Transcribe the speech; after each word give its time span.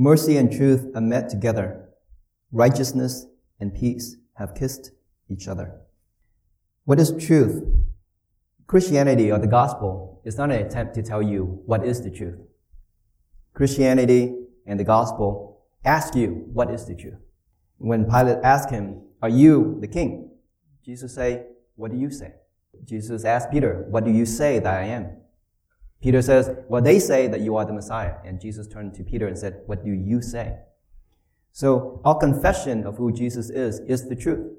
Mercy 0.00 0.38
and 0.38 0.50
truth 0.50 0.86
are 0.94 1.00
met 1.02 1.28
together. 1.28 1.90
Righteousness 2.52 3.26
and 3.60 3.74
peace 3.74 4.16
have 4.32 4.54
kissed 4.54 4.92
each 5.28 5.46
other. 5.46 5.74
What 6.86 6.98
is 6.98 7.12
truth? 7.22 7.62
Christianity 8.66 9.30
or 9.30 9.38
the 9.38 9.46
gospel 9.46 10.22
is 10.24 10.38
not 10.38 10.50
an 10.52 10.64
attempt 10.64 10.94
to 10.94 11.02
tell 11.02 11.20
you 11.20 11.60
what 11.66 11.84
is 11.84 12.00
the 12.00 12.10
truth. 12.10 12.38
Christianity 13.52 14.36
and 14.64 14.80
the 14.80 14.84
gospel 14.84 15.66
ask 15.84 16.14
you 16.14 16.46
what 16.50 16.70
is 16.70 16.86
the 16.86 16.94
truth. 16.94 17.20
When 17.76 18.06
Pilate 18.06 18.38
asked 18.42 18.70
him, 18.70 19.02
are 19.20 19.28
you 19.28 19.76
the 19.82 19.88
king? 19.88 20.30
Jesus 20.82 21.14
say, 21.14 21.44
what 21.76 21.90
do 21.90 21.98
you 21.98 22.10
say? 22.10 22.32
Jesus 22.86 23.26
asked 23.26 23.50
Peter, 23.50 23.84
what 23.90 24.06
do 24.06 24.10
you 24.10 24.24
say 24.24 24.60
that 24.60 24.74
I 24.74 24.84
am? 24.84 25.19
Peter 26.02 26.22
says, 26.22 26.50
well, 26.68 26.82
they 26.82 26.98
say 26.98 27.28
that 27.28 27.40
you 27.40 27.56
are 27.56 27.64
the 27.64 27.72
Messiah. 27.72 28.14
And 28.24 28.40
Jesus 28.40 28.66
turned 28.66 28.94
to 28.94 29.04
Peter 29.04 29.26
and 29.26 29.36
said, 29.36 29.62
what 29.66 29.84
do 29.84 29.90
you 29.92 30.22
say? 30.22 30.56
So 31.52 32.00
our 32.04 32.18
confession 32.18 32.86
of 32.86 32.96
who 32.96 33.12
Jesus 33.12 33.50
is, 33.50 33.80
is 33.80 34.08
the 34.08 34.16
truth. 34.16 34.52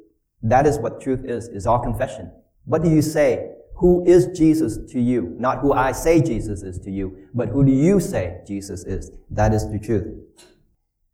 That 0.44 0.68
is 0.68 0.78
what 0.78 1.02
truth 1.02 1.26
is, 1.26 1.48
is 1.48 1.66
our 1.66 1.82
confession. 1.82 2.32
What 2.66 2.84
do 2.84 2.90
you 2.90 3.02
say? 3.02 3.54
Who 3.78 4.06
is 4.06 4.28
Jesus 4.38 4.78
to 4.92 5.00
you? 5.00 5.36
Not 5.40 5.60
who 5.60 5.74
I 5.74 5.92
say 5.92 6.22
Jesus 6.22 6.62
is 6.62 6.78
to 6.80 6.92
you, 6.92 7.28
but 7.34 7.50
who 7.50 7.66
do 7.66 7.72
you 7.72 8.00
say 8.00 8.42
Jesus 8.46 8.84
is? 8.84 9.12
That 9.32 9.54
is 9.54 9.68
the 9.72 9.80
truth. 9.80 10.08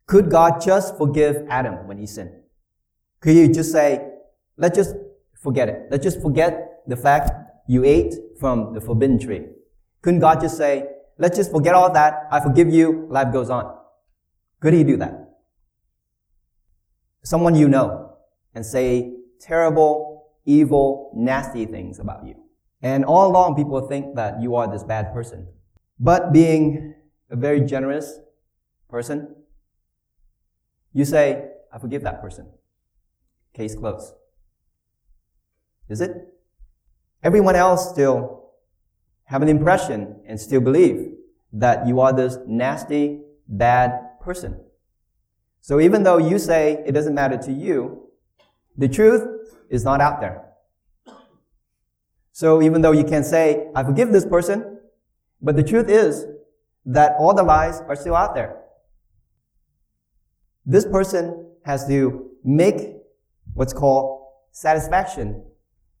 Could 0.06 0.30
God 0.30 0.60
just 0.60 0.98
forgive 0.98 1.46
Adam 1.48 1.86
when 1.86 1.98
he 1.98 2.06
sinned? 2.06 2.32
Could 3.20 3.36
you 3.36 3.48
just 3.52 3.72
say, 3.72 4.06
let's 4.58 4.76
just 4.76 4.94
forget 5.40 5.68
it. 5.68 5.86
Let's 5.90 6.04
just 6.04 6.20
forget 6.20 6.82
the 6.86 6.96
fact 6.96 7.30
you 7.68 7.84
ate 7.84 8.14
from 8.38 8.74
the 8.74 8.80
forbidden 8.80 9.18
tree. 9.18 9.46
Couldn't 10.02 10.20
God 10.20 10.40
just 10.40 10.56
say, 10.56 10.86
let's 11.18 11.36
just 11.36 11.50
forget 11.50 11.74
all 11.74 11.92
that. 11.92 12.28
I 12.30 12.40
forgive 12.40 12.70
you. 12.72 13.06
Life 13.10 13.32
goes 13.32 13.50
on. 13.50 13.76
Could 14.60 14.74
he 14.74 14.84
do 14.84 14.96
that? 14.96 15.36
Someone 17.22 17.54
you 17.54 17.68
know 17.68 18.16
and 18.54 18.64
say 18.64 19.14
terrible, 19.40 20.30
evil, 20.44 21.12
nasty 21.14 21.66
things 21.66 21.98
about 21.98 22.26
you. 22.26 22.34
And 22.80 23.04
all 23.04 23.30
along 23.30 23.56
people 23.56 23.80
think 23.86 24.14
that 24.16 24.40
you 24.40 24.54
are 24.54 24.70
this 24.70 24.84
bad 24.84 25.12
person. 25.12 25.48
But 25.98 26.32
being 26.32 26.94
a 27.30 27.36
very 27.36 27.60
generous 27.60 28.20
person, 28.88 29.34
you 30.92 31.04
say, 31.04 31.48
I 31.72 31.78
forgive 31.78 32.02
that 32.02 32.20
person. 32.20 32.48
Case 33.52 33.74
closed. 33.74 34.14
Is 35.88 36.00
it? 36.00 36.12
Everyone 37.22 37.56
else 37.56 37.90
still 37.90 38.37
have 39.28 39.42
an 39.42 39.48
impression 39.48 40.16
and 40.26 40.40
still 40.40 40.60
believe 40.60 41.12
that 41.52 41.86
you 41.86 42.00
are 42.00 42.14
this 42.14 42.38
nasty, 42.46 43.20
bad 43.46 43.92
person. 44.22 44.58
So 45.60 45.80
even 45.80 46.02
though 46.02 46.16
you 46.16 46.38
say 46.38 46.82
it 46.86 46.92
doesn't 46.92 47.14
matter 47.14 47.36
to 47.36 47.52
you, 47.52 48.08
the 48.78 48.88
truth 48.88 49.22
is 49.68 49.84
not 49.84 50.00
out 50.00 50.22
there. 50.22 50.46
So 52.32 52.62
even 52.62 52.80
though 52.80 52.92
you 52.92 53.04
can 53.04 53.22
say, 53.22 53.68
I 53.74 53.84
forgive 53.84 54.12
this 54.12 54.24
person, 54.24 54.78
but 55.42 55.56
the 55.56 55.62
truth 55.62 55.90
is 55.90 56.24
that 56.86 57.14
all 57.18 57.34
the 57.34 57.42
lies 57.42 57.82
are 57.82 57.96
still 57.96 58.16
out 58.16 58.34
there. 58.34 58.56
This 60.64 60.86
person 60.86 61.50
has 61.66 61.86
to 61.88 62.30
make 62.44 62.96
what's 63.52 63.74
called 63.74 64.26
satisfaction. 64.52 65.44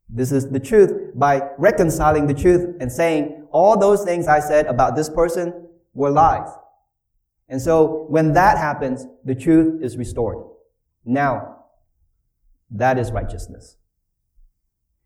This 0.08 0.32
is 0.32 0.50
the 0.50 0.60
truth 0.60 1.12
by 1.14 1.42
reconciling 1.58 2.26
the 2.26 2.34
truth 2.34 2.76
and 2.80 2.90
saying 2.90 3.46
all 3.50 3.78
those 3.78 4.04
things 4.04 4.26
I 4.26 4.40
said 4.40 4.66
about 4.66 4.96
this 4.96 5.08
person 5.08 5.68
were 5.94 6.10
lies. 6.10 6.48
And 7.48 7.60
so 7.60 8.06
when 8.08 8.32
that 8.34 8.58
happens, 8.58 9.06
the 9.24 9.34
truth 9.34 9.82
is 9.82 9.96
restored. 9.96 10.38
Now, 11.04 11.56
that 12.70 12.98
is 12.98 13.10
righteousness. 13.10 13.76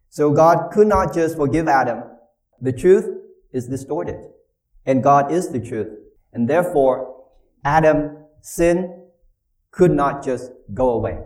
So 0.09 0.33
God 0.33 0.71
could 0.73 0.89
not 0.89 1.15
just 1.15 1.37
forgive 1.37 1.69
Adam. 1.69 2.03
The 2.61 2.73
truth 2.73 3.09
is 3.53 3.67
distorted. 3.69 4.21
And 4.85 5.03
God 5.03 5.31
is 5.31 5.51
the 5.51 5.61
truth. 5.61 5.89
And 6.33 6.49
therefore, 6.49 7.25
Adam's 7.65 8.19
sin 8.41 9.05
could 9.71 9.93
not 9.93 10.25
just 10.25 10.51
go 10.75 10.91
away. 10.91 11.19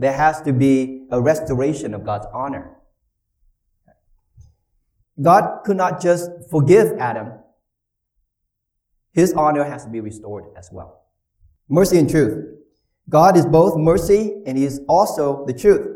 There 0.00 0.14
has 0.14 0.40
to 0.42 0.54
be 0.54 1.04
a 1.10 1.20
restoration 1.20 1.92
of 1.92 2.06
God's 2.06 2.26
honor. 2.32 2.78
God 5.20 5.60
could 5.62 5.76
not 5.76 6.00
just 6.00 6.30
forgive 6.50 6.98
Adam. 6.98 7.32
His 9.12 9.34
honor 9.34 9.62
has 9.62 9.84
to 9.84 9.90
be 9.90 10.00
restored 10.00 10.44
as 10.56 10.70
well. 10.72 11.02
Mercy 11.68 11.98
and 11.98 12.08
truth. 12.08 12.46
God 13.10 13.36
is 13.36 13.44
both 13.44 13.76
mercy 13.76 14.40
and 14.46 14.56
he 14.56 14.64
is 14.64 14.80
also 14.88 15.44
the 15.44 15.52
truth. 15.52 15.86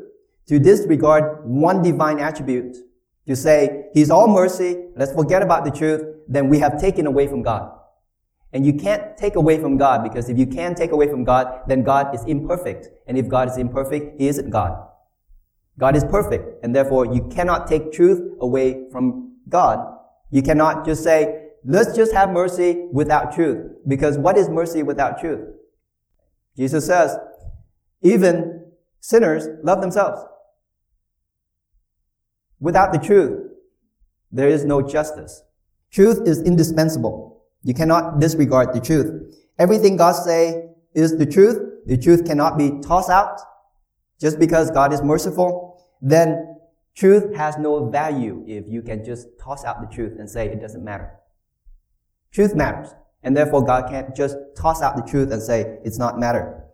To 0.48 0.58
disregard 0.58 1.48
one 1.48 1.82
divine 1.82 2.18
attribute, 2.18 2.76
to 3.26 3.34
say 3.34 3.86
he's 3.94 4.10
all 4.10 4.28
mercy, 4.28 4.84
let's 4.96 5.14
forget 5.14 5.40
about 5.40 5.64
the 5.64 5.70
truth, 5.70 6.02
then 6.28 6.50
we 6.50 6.58
have 6.58 6.78
taken 6.78 7.06
away 7.06 7.26
from 7.26 7.40
God. 7.40 7.72
And 8.54 8.64
you 8.64 8.72
can't 8.72 9.16
take 9.16 9.34
away 9.34 9.58
from 9.58 9.76
God 9.76 10.04
because 10.04 10.28
if 10.28 10.38
you 10.38 10.46
can 10.46 10.76
take 10.76 10.92
away 10.92 11.08
from 11.08 11.24
God, 11.24 11.62
then 11.66 11.82
God 11.82 12.14
is 12.14 12.24
imperfect. 12.24 12.88
And 13.08 13.18
if 13.18 13.28
God 13.28 13.50
is 13.50 13.58
imperfect, 13.58 14.20
He 14.20 14.28
isn't 14.28 14.48
God. 14.50 14.78
God 15.76 15.96
is 15.96 16.04
perfect. 16.04 16.64
And 16.64 16.74
therefore, 16.74 17.04
you 17.06 17.28
cannot 17.34 17.66
take 17.66 17.92
truth 17.92 18.36
away 18.40 18.88
from 18.92 19.38
God. 19.48 19.84
You 20.30 20.40
cannot 20.40 20.86
just 20.86 21.02
say, 21.02 21.48
let's 21.64 21.96
just 21.96 22.12
have 22.12 22.30
mercy 22.30 22.86
without 22.92 23.34
truth. 23.34 23.72
Because 23.88 24.18
what 24.18 24.38
is 24.38 24.48
mercy 24.48 24.84
without 24.84 25.18
truth? 25.18 25.48
Jesus 26.56 26.86
says, 26.86 27.18
even 28.02 28.66
sinners 29.00 29.48
love 29.64 29.80
themselves. 29.80 30.24
Without 32.60 32.92
the 32.92 33.00
truth, 33.00 33.50
there 34.30 34.48
is 34.48 34.64
no 34.64 34.80
justice. 34.80 35.42
Truth 35.90 36.22
is 36.24 36.40
indispensable. 36.42 37.33
You 37.64 37.74
cannot 37.74 38.20
disregard 38.20 38.74
the 38.74 38.80
truth. 38.80 39.34
Everything 39.58 39.96
God 39.96 40.12
say 40.12 40.68
is 40.94 41.16
the 41.16 41.26
truth. 41.26 41.58
The 41.86 41.96
truth 41.96 42.24
cannot 42.24 42.56
be 42.56 42.78
tossed 42.80 43.10
out. 43.10 43.40
Just 44.20 44.38
because 44.38 44.70
God 44.70 44.92
is 44.92 45.02
merciful, 45.02 45.82
then 46.00 46.58
truth 46.94 47.34
has 47.34 47.56
no 47.58 47.90
value 47.90 48.44
if 48.46 48.68
you 48.68 48.82
can 48.82 49.04
just 49.04 49.26
toss 49.40 49.64
out 49.64 49.80
the 49.80 49.92
truth 49.92 50.18
and 50.18 50.28
say 50.28 50.46
it 50.46 50.60
doesn't 50.60 50.84
matter. 50.84 51.10
Truth 52.32 52.54
matters. 52.54 52.94
And 53.22 53.34
therefore 53.34 53.64
God 53.64 53.88
can't 53.88 54.14
just 54.14 54.36
toss 54.56 54.82
out 54.82 54.96
the 54.96 55.02
truth 55.02 55.32
and 55.32 55.42
say 55.42 55.78
it's 55.84 55.98
not 55.98 56.18
matter. 56.18 56.64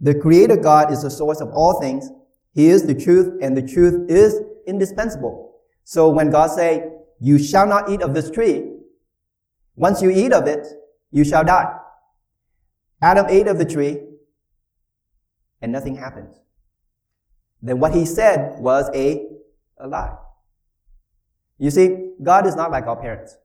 The 0.00 0.14
creator 0.14 0.56
God 0.56 0.92
is 0.92 1.02
the 1.02 1.10
source 1.10 1.40
of 1.40 1.48
all 1.52 1.80
things. 1.80 2.10
He 2.52 2.68
is 2.68 2.86
the 2.86 2.94
truth 2.94 3.38
and 3.40 3.56
the 3.56 3.62
truth 3.62 4.10
is 4.10 4.40
indispensable. 4.66 5.54
So 5.84 6.10
when 6.10 6.30
God 6.30 6.50
say, 6.50 6.90
you 7.20 7.38
shall 7.38 7.66
not 7.66 7.88
eat 7.88 8.02
of 8.02 8.12
this 8.12 8.30
tree, 8.30 8.73
once 9.76 10.02
you 10.02 10.10
eat 10.10 10.32
of 10.32 10.46
it, 10.46 10.66
you 11.10 11.24
shall 11.24 11.44
die. 11.44 11.72
Adam 13.02 13.26
ate 13.28 13.46
of 13.46 13.58
the 13.58 13.64
tree, 13.64 14.00
and 15.60 15.72
nothing 15.72 15.96
happened. 15.96 16.34
Then 17.62 17.80
what 17.80 17.94
he 17.94 18.04
said 18.04 18.60
was 18.60 18.90
a, 18.94 19.26
a 19.78 19.88
lie. 19.88 20.16
You 21.58 21.70
see, 21.70 22.10
God 22.22 22.46
is 22.46 22.56
not 22.56 22.70
like 22.70 22.86
our 22.86 22.96
parents. 22.96 23.36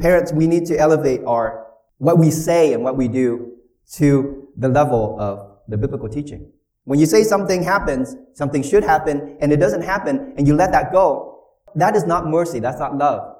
Parents, 0.00 0.32
we 0.32 0.46
need 0.46 0.66
to 0.66 0.78
elevate 0.78 1.22
our, 1.26 1.66
what 1.98 2.18
we 2.18 2.30
say 2.30 2.72
and 2.72 2.82
what 2.82 2.96
we 2.96 3.08
do 3.08 3.52
to 3.92 4.48
the 4.56 4.68
level 4.68 5.16
of 5.18 5.58
the 5.68 5.76
biblical 5.76 6.08
teaching. 6.08 6.52
When 6.84 6.98
you 6.98 7.06
say 7.06 7.24
something 7.24 7.62
happens, 7.62 8.14
something 8.34 8.62
should 8.62 8.84
happen, 8.84 9.36
and 9.40 9.52
it 9.52 9.56
doesn't 9.56 9.82
happen, 9.82 10.34
and 10.36 10.46
you 10.46 10.54
let 10.54 10.72
that 10.72 10.92
go, 10.92 11.44
that 11.74 11.96
is 11.96 12.04
not 12.04 12.26
mercy. 12.26 12.60
That's 12.60 12.78
not 12.78 12.96
love. 12.96 13.33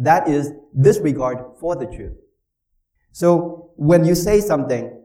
That 0.00 0.28
is 0.28 0.52
disregard 0.80 1.58
for 1.60 1.76
the 1.76 1.84
truth. 1.84 2.16
So 3.12 3.72
when 3.76 4.06
you 4.06 4.14
say 4.14 4.40
something, 4.40 4.98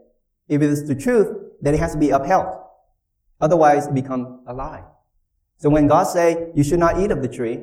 if 0.48 0.62
it 0.62 0.70
is 0.70 0.88
the 0.88 0.96
truth, 0.96 1.28
then 1.62 1.74
it 1.74 1.82
has 1.82 1.92
to 1.92 1.98
be 2.00 2.12
upheld. 2.12 2.48
Otherwise, 3.42 3.88
it 3.88 3.94
becomes 3.94 4.28
a 4.48 4.54
lie. 4.54 4.84
So 5.58 5.70
when 5.70 5.88
God 5.88 6.06
say 6.06 6.50
you 6.56 6.64
should 6.64 6.80
not 6.80 6.98
eat 7.00 7.12
of 7.12 7.22
the 7.22 7.28
tree, 7.28 7.60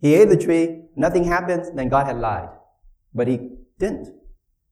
he 0.00 0.14
ate 0.14 0.28
the 0.28 0.36
tree, 0.36 0.82
nothing 0.94 1.24
happened, 1.24 1.76
then 1.76 1.88
God 1.88 2.06
had 2.06 2.20
lied. 2.20 2.50
But 3.12 3.26
he 3.26 3.40
didn't. 3.80 4.14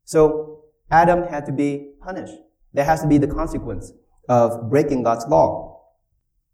So 0.05 0.63
Adam 0.89 1.25
had 1.25 1.47
to 1.47 1.53
be 1.53 1.95
punished. 2.01 2.35
There 2.73 2.85
has 2.85 3.03
to 3.03 3.09
be 3.09 3.19
the 3.19 3.27
consequence 3.27 3.93
of 4.29 4.71
breaking 4.71 5.03
God's 5.03 5.27
law. 5.27 5.83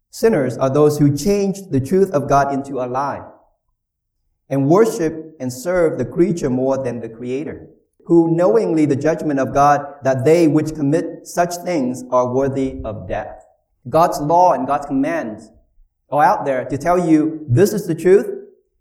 Sinners 0.09 0.57
are 0.57 0.71
those 0.71 0.97
who 0.97 1.15
change 1.15 1.59
the 1.69 1.79
truth 1.79 2.09
of 2.11 2.27
God 2.27 2.51
into 2.51 2.79
a 2.79 2.87
lie 2.87 3.21
and 4.49 4.67
worship 4.67 5.35
and 5.39 5.51
serve 5.51 5.97
the 5.97 6.05
creature 6.05 6.49
more 6.49 6.83
than 6.83 6.99
the 6.99 7.09
creator, 7.09 7.67
who 8.05 8.35
knowingly 8.35 8.85
the 8.85 8.95
judgment 8.95 9.39
of 9.39 9.53
God 9.53 9.85
that 10.03 10.25
they 10.25 10.47
which 10.47 10.75
commit 10.75 11.27
such 11.27 11.55
things 11.57 12.03
are 12.11 12.33
worthy 12.33 12.81
of 12.83 13.07
death. 13.07 13.43
God's 13.89 14.19
law 14.19 14.53
and 14.53 14.67
God's 14.67 14.85
commands 14.85 15.49
are 16.11 16.23
out 16.23 16.45
there 16.45 16.65
to 16.65 16.77
tell 16.77 17.09
you 17.09 17.45
this 17.47 17.73
is 17.73 17.87
the 17.87 17.95
truth. 17.95 18.31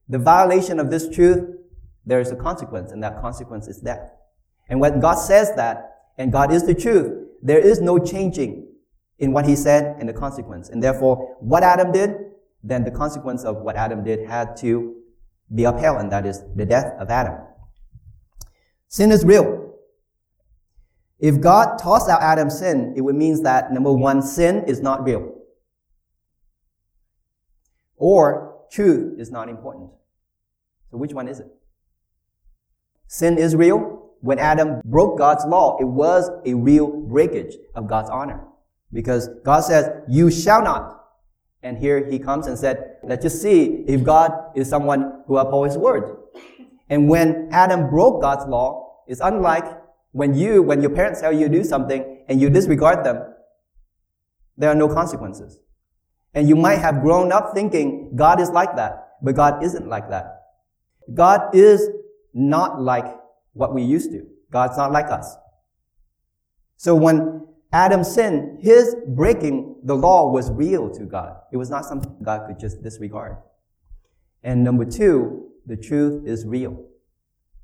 The 0.08 0.18
violation 0.18 0.78
of 0.78 0.90
this 0.90 1.08
truth, 1.08 1.48
there 2.04 2.20
is 2.20 2.30
a 2.30 2.36
consequence, 2.36 2.92
and 2.92 3.02
that 3.02 3.20
consequence 3.20 3.68
is 3.68 3.78
death. 3.78 4.10
And 4.68 4.80
when 4.80 5.00
God 5.00 5.14
says 5.14 5.54
that, 5.56 5.90
and 6.18 6.30
God 6.30 6.52
is 6.52 6.64
the 6.64 6.74
truth, 6.74 7.26
there 7.42 7.58
is 7.58 7.80
no 7.80 7.98
changing 7.98 8.68
in 9.18 9.32
what 9.32 9.46
he 9.46 9.56
said 9.56 9.96
and 9.98 10.08
the 10.08 10.12
consequence. 10.12 10.68
And 10.68 10.82
therefore, 10.82 11.36
what 11.40 11.62
Adam 11.62 11.92
did, 11.92 12.16
then 12.62 12.84
the 12.84 12.90
consequence 12.90 13.44
of 13.44 13.56
what 13.56 13.76
Adam 13.76 14.04
did 14.04 14.28
had 14.28 14.56
to 14.58 14.94
be 15.52 15.64
upheld, 15.64 16.00
and 16.00 16.12
that 16.12 16.26
is 16.26 16.42
the 16.54 16.64
death 16.64 16.92
of 16.98 17.10
Adam. 17.10 17.38
Sin 18.88 19.10
is 19.10 19.24
real. 19.24 19.74
If 21.18 21.40
God 21.40 21.78
tossed 21.78 22.08
out 22.08 22.22
Adam's 22.22 22.58
sin, 22.58 22.94
it 22.96 23.00
would 23.00 23.16
mean 23.16 23.42
that 23.42 23.72
number 23.72 23.92
one, 23.92 24.22
sin 24.22 24.64
is 24.66 24.80
not 24.80 25.04
real. 25.04 25.32
Or 27.96 28.64
truth 28.70 29.18
is 29.18 29.30
not 29.30 29.48
important. 29.48 29.90
So 30.90 30.96
which 30.96 31.12
one 31.12 31.28
is 31.28 31.40
it? 31.40 31.46
Sin 33.06 33.38
is 33.38 33.54
real. 33.56 34.10
When 34.20 34.38
Adam 34.38 34.80
broke 34.84 35.18
God's 35.18 35.44
law, 35.44 35.76
it 35.80 35.84
was 35.84 36.30
a 36.44 36.54
real 36.54 36.88
breakage 36.88 37.54
of 37.74 37.86
God's 37.86 38.10
honor. 38.10 38.42
Because 38.92 39.28
God 39.44 39.60
says, 39.60 39.90
you 40.08 40.30
shall 40.30 40.62
not. 40.62 41.03
And 41.64 41.78
here 41.78 42.06
he 42.08 42.18
comes 42.18 42.46
and 42.46 42.58
said, 42.58 42.98
let's 43.02 43.22
just 43.22 43.40
see 43.40 43.84
if 43.88 44.04
God 44.04 44.30
is 44.54 44.68
someone 44.68 45.22
who 45.26 45.38
upholds 45.38 45.72
his 45.74 45.82
word. 45.82 46.18
And 46.90 47.08
when 47.08 47.48
Adam 47.50 47.88
broke 47.88 48.20
God's 48.20 48.44
law, 48.46 49.00
it's 49.08 49.20
unlike 49.20 49.64
when 50.12 50.34
you, 50.34 50.62
when 50.62 50.82
your 50.82 50.90
parents 50.90 51.22
tell 51.22 51.32
you 51.32 51.48
to 51.48 51.52
do 51.52 51.64
something 51.64 52.24
and 52.28 52.38
you 52.38 52.50
disregard 52.50 53.02
them, 53.02 53.24
there 54.58 54.70
are 54.70 54.74
no 54.74 54.88
consequences. 54.88 55.58
And 56.34 56.48
you 56.48 56.54
might 56.54 56.80
have 56.80 57.00
grown 57.00 57.32
up 57.32 57.54
thinking 57.54 58.12
God 58.14 58.40
is 58.40 58.50
like 58.50 58.76
that, 58.76 59.12
but 59.22 59.34
God 59.34 59.64
isn't 59.64 59.88
like 59.88 60.10
that. 60.10 60.42
God 61.14 61.54
is 61.54 61.88
not 62.34 62.82
like 62.82 63.06
what 63.54 63.74
we 63.74 63.82
used 63.82 64.10
to. 64.10 64.26
God's 64.50 64.76
not 64.76 64.92
like 64.92 65.06
us. 65.06 65.34
So 66.76 66.94
when 66.94 67.46
Adam 67.74 68.04
sinned, 68.04 68.60
his 68.62 68.94
breaking 69.08 69.80
the 69.82 69.96
law 69.96 70.30
was 70.30 70.48
real 70.52 70.88
to 70.90 71.04
God. 71.04 71.34
It 71.52 71.56
was 71.56 71.70
not 71.70 71.84
something 71.84 72.14
God 72.22 72.46
could 72.46 72.60
just 72.60 72.80
disregard. 72.84 73.36
And 74.44 74.62
number 74.62 74.84
two, 74.84 75.48
the 75.66 75.76
truth 75.76 76.24
is 76.24 76.46
real. 76.46 76.86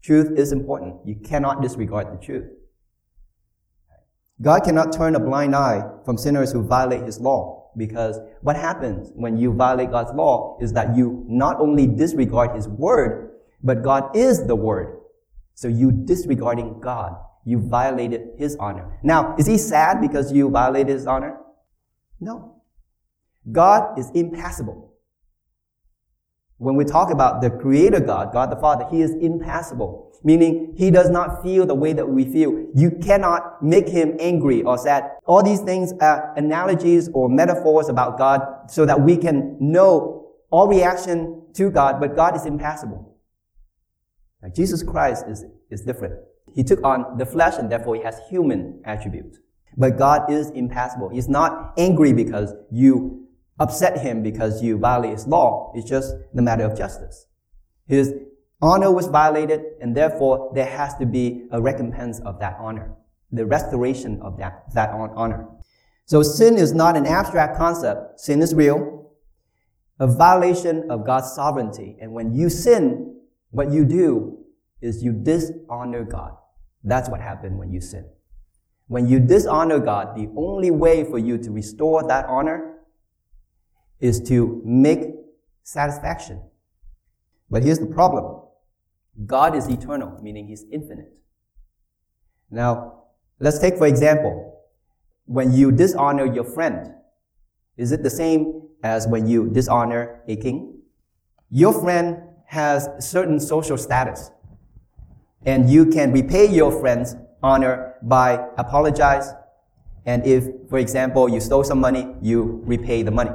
Truth 0.02 0.36
is 0.36 0.50
important. 0.50 0.96
You 1.06 1.14
cannot 1.14 1.62
disregard 1.62 2.08
the 2.12 2.26
truth. 2.26 2.50
God 4.42 4.64
cannot 4.64 4.92
turn 4.92 5.14
a 5.14 5.20
blind 5.20 5.54
eye 5.54 5.88
from 6.04 6.18
sinners 6.18 6.50
who 6.50 6.66
violate 6.66 7.04
his 7.04 7.20
law 7.20 7.70
because 7.76 8.18
what 8.40 8.56
happens 8.56 9.12
when 9.14 9.36
you 9.36 9.52
violate 9.52 9.92
God's 9.92 10.12
law 10.12 10.58
is 10.60 10.72
that 10.72 10.96
you 10.96 11.24
not 11.28 11.60
only 11.60 11.86
disregard 11.86 12.56
his 12.56 12.66
word, 12.66 13.30
but 13.62 13.84
God 13.84 14.16
is 14.16 14.44
the 14.48 14.56
word. 14.56 15.02
So 15.54 15.68
you 15.68 15.92
disregarding 15.92 16.80
God, 16.80 17.14
you 17.44 17.58
violated 17.58 18.30
his 18.38 18.56
honor. 18.56 18.98
Now, 19.02 19.34
is 19.38 19.46
he 19.46 19.58
sad 19.58 20.00
because 20.00 20.32
you 20.32 20.50
violated 20.50 20.94
his 20.94 21.06
honor? 21.06 21.38
No. 22.20 22.62
God 23.50 23.98
is 23.98 24.10
impassible. 24.14 24.92
When 26.58 26.76
we 26.76 26.84
talk 26.84 27.10
about 27.10 27.40
the 27.40 27.50
creator 27.50 28.00
God, 28.00 28.32
God 28.34 28.50
the 28.50 28.56
Father, 28.56 28.86
he 28.90 29.00
is 29.00 29.14
impassible, 29.14 30.12
meaning 30.22 30.74
he 30.76 30.90
does 30.90 31.08
not 31.08 31.42
feel 31.42 31.64
the 31.64 31.74
way 31.74 31.94
that 31.94 32.06
we 32.06 32.26
feel. 32.26 32.66
You 32.74 32.90
cannot 33.02 33.62
make 33.62 33.88
him 33.88 34.18
angry 34.20 34.62
or 34.62 34.76
sad. 34.76 35.04
All 35.24 35.42
these 35.42 35.60
things 35.60 35.94
are 36.02 36.34
analogies 36.36 37.08
or 37.14 37.30
metaphors 37.30 37.88
about 37.88 38.18
God 38.18 38.70
so 38.70 38.84
that 38.84 39.00
we 39.00 39.16
can 39.16 39.56
know 39.58 40.32
all 40.50 40.68
reaction 40.68 41.44
to 41.54 41.70
God, 41.70 41.98
but 41.98 42.14
God 42.14 42.36
is 42.36 42.44
impassible. 42.44 43.16
Now, 44.42 44.50
Jesus 44.54 44.82
Christ 44.82 45.24
is, 45.28 45.44
is 45.70 45.80
different. 45.80 46.14
He 46.54 46.64
took 46.64 46.82
on 46.84 47.18
the 47.18 47.26
flesh 47.26 47.54
and 47.58 47.70
therefore 47.70 47.96
he 47.96 48.02
has 48.02 48.20
human 48.28 48.80
attributes. 48.84 49.38
But 49.76 49.98
God 49.98 50.30
is 50.30 50.50
impassible. 50.50 51.08
He's 51.10 51.28
not 51.28 51.74
angry 51.78 52.12
because 52.12 52.52
you 52.70 53.28
upset 53.58 53.98
him 53.98 54.22
because 54.22 54.62
you 54.62 54.78
violate 54.78 55.12
his 55.12 55.26
law. 55.26 55.72
It's 55.74 55.88
just 55.88 56.14
the 56.34 56.42
matter 56.42 56.64
of 56.64 56.76
justice. 56.76 57.26
His 57.86 58.14
honor 58.62 58.90
was 58.92 59.06
violated 59.06 59.60
and 59.80 59.96
therefore 59.96 60.50
there 60.54 60.66
has 60.66 60.94
to 60.96 61.06
be 61.06 61.46
a 61.52 61.60
recompense 61.60 62.20
of 62.20 62.40
that 62.40 62.56
honor. 62.58 62.94
The 63.32 63.46
restoration 63.46 64.20
of 64.22 64.38
that, 64.38 64.64
that 64.74 64.90
honor. 64.90 65.46
So 66.06 66.22
sin 66.22 66.58
is 66.58 66.72
not 66.72 66.96
an 66.96 67.06
abstract 67.06 67.56
concept. 67.56 68.18
Sin 68.18 68.42
is 68.42 68.54
real. 68.54 69.12
A 70.00 70.06
violation 70.08 70.90
of 70.90 71.06
God's 71.06 71.32
sovereignty. 71.32 71.96
And 72.00 72.12
when 72.12 72.34
you 72.34 72.50
sin, 72.50 73.20
what 73.50 73.70
you 73.70 73.84
do 73.84 74.38
is 74.80 75.02
you 75.02 75.12
dishonor 75.12 76.04
God. 76.04 76.36
That's 76.82 77.08
what 77.08 77.20
happened 77.20 77.58
when 77.58 77.72
you 77.72 77.80
sin. 77.80 78.06
When 78.86 79.06
you 79.06 79.20
dishonor 79.20 79.78
God, 79.78 80.16
the 80.16 80.28
only 80.36 80.70
way 80.70 81.04
for 81.04 81.18
you 81.18 81.38
to 81.38 81.50
restore 81.50 82.06
that 82.08 82.26
honor 82.26 82.78
is 84.00 84.20
to 84.22 84.60
make 84.64 85.00
satisfaction. 85.62 86.42
But 87.50 87.62
here's 87.62 87.78
the 87.78 87.86
problem. 87.86 88.42
God 89.26 89.54
is 89.54 89.68
eternal, 89.68 90.18
meaning 90.22 90.48
He's 90.48 90.64
infinite. 90.72 91.18
Now, 92.50 93.04
let's 93.38 93.58
take 93.58 93.76
for 93.76 93.86
example, 93.86 94.64
when 95.26 95.52
you 95.52 95.70
dishonor 95.70 96.24
your 96.24 96.44
friend, 96.44 96.94
is 97.76 97.92
it 97.92 98.02
the 98.02 98.10
same 98.10 98.62
as 98.82 99.06
when 99.06 99.26
you 99.26 99.48
dishonor 99.50 100.22
a 100.26 100.36
king? 100.36 100.80
Your 101.50 101.72
friend 101.72 102.22
has 102.46 102.88
certain 102.98 103.38
social 103.38 103.78
status. 103.78 104.30
And 105.44 105.70
you 105.70 105.86
can 105.86 106.12
repay 106.12 106.46
your 106.46 106.70
friend's 106.70 107.16
honor 107.42 107.94
by 108.02 108.46
apologize. 108.58 109.32
And 110.06 110.26
if, 110.26 110.44
for 110.68 110.78
example, 110.78 111.28
you 111.28 111.40
stole 111.40 111.64
some 111.64 111.80
money, 111.80 112.14
you 112.20 112.62
repay 112.64 113.02
the 113.02 113.10
money. 113.10 113.32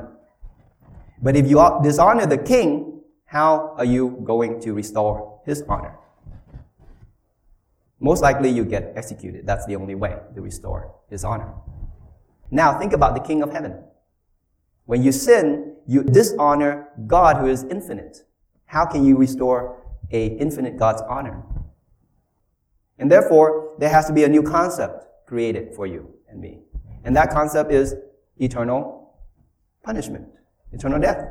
But 1.22 1.36
if 1.36 1.48
you 1.48 1.58
dishonor 1.82 2.26
the 2.26 2.38
king, 2.38 3.02
how 3.26 3.74
are 3.78 3.86
you 3.86 4.22
going 4.24 4.62
to 4.62 4.74
restore 4.74 5.42
his 5.46 5.64
honor? 5.68 5.98
Most 8.00 8.22
likely 8.22 8.50
you 8.50 8.66
get 8.66 8.94
executed. 8.96 9.48
That's 9.48 9.66
the 9.66 9.76
only 9.76 9.96
way 9.96 10.18
to 10.36 10.42
restore 10.42 10.94
his 11.10 11.24
honor. 11.24 11.54
Now 12.52 12.78
think 12.78 12.94
about 12.94 13.16
the 13.16 13.22
king 13.22 13.42
of 13.42 13.52
heaven. 13.52 13.84
When 14.86 15.02
you 15.02 15.12
sin, 15.12 15.78
you 15.88 16.04
dishonor 16.04 16.90
God 17.08 17.38
who 17.38 17.48
is 17.48 17.64
infinite. 17.64 18.24
How 18.68 18.86
can 18.86 19.04
you 19.04 19.18
restore 19.18 19.82
a 20.12 20.28
infinite 20.28 20.78
God's 20.78 21.02
honor? 21.10 21.44
And 22.98 23.12
therefore, 23.12 23.76
there 23.80 23.90
has 23.90 24.08
to 24.08 24.14
be 24.14 24.24
a 24.24 24.30
new 24.30 24.44
concept 24.44 25.06
created 25.26 25.74
for 25.76 25.86
you 25.88 26.14
and 26.30 26.40
me. 26.40 26.62
And 27.04 27.16
that 27.16 27.30
concept 27.30 27.72
is 27.72 27.96
eternal 28.38 29.14
punishment, 29.84 30.28
eternal 30.72 31.00
death. 31.00 31.28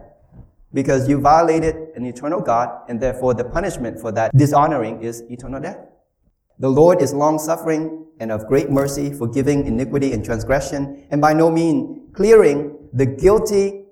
Because 0.73 1.09
you 1.09 1.21
violated 1.21 1.77
an 1.95 2.05
eternal 2.05 2.41
God, 2.41 2.69
and 2.89 3.01
therefore 3.01 3.35
the 3.35 3.45
punishment 3.45 4.01
for 4.01 4.11
that 4.13 4.37
dishonoring 4.37 5.03
is 5.03 5.23
eternal 5.31 5.61
death. 5.61 5.79
The 6.59 6.69
Lord 6.69 7.01
is 7.01 7.13
long 7.13 7.39
suffering 7.39 8.07
and 8.21 8.31
of 8.31 8.47
great 8.47 8.71
mercy, 8.71 9.13
forgiving 9.13 9.67
iniquity 9.67 10.13
and 10.13 10.25
transgression, 10.25 11.07
and 11.11 11.21
by 11.21 11.33
no 11.33 11.51
means 11.51 12.01
clearing 12.13 12.77
the 12.93 13.07
guilty, 13.07 13.87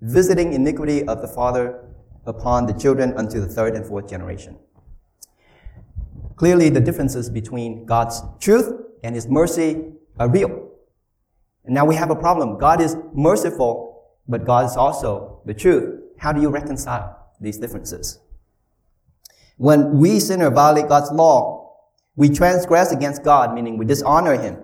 visiting 0.00 0.52
iniquity 0.52 1.06
of 1.06 1.22
the 1.22 1.28
father 1.28 1.88
upon 2.26 2.66
the 2.66 2.72
children 2.72 3.12
unto 3.16 3.40
the 3.40 3.46
third 3.46 3.74
and 3.74 3.86
fourth 3.86 4.08
generation. 4.08 4.56
Clearly, 6.42 6.70
the 6.70 6.80
differences 6.80 7.30
between 7.30 7.86
God's 7.86 8.20
truth 8.40 8.68
and 9.04 9.14
His 9.14 9.28
mercy 9.28 9.92
are 10.18 10.28
real. 10.28 10.72
And 11.64 11.72
now 11.72 11.84
we 11.84 11.94
have 11.94 12.10
a 12.10 12.16
problem. 12.16 12.58
God 12.58 12.80
is 12.80 12.96
merciful, 13.14 14.08
but 14.26 14.44
God 14.44 14.64
is 14.66 14.76
also 14.76 15.40
the 15.46 15.54
truth. 15.54 16.00
How 16.18 16.32
do 16.32 16.40
you 16.40 16.48
reconcile 16.48 17.28
these 17.40 17.58
differences? 17.58 18.18
When 19.56 19.98
we 19.98 20.18
sinner 20.18 20.50
violate 20.50 20.88
God's 20.88 21.12
law, 21.12 21.76
we 22.16 22.28
transgress 22.28 22.90
against 22.90 23.22
God, 23.22 23.54
meaning 23.54 23.78
we 23.78 23.86
dishonor 23.86 24.36
Him. 24.36 24.58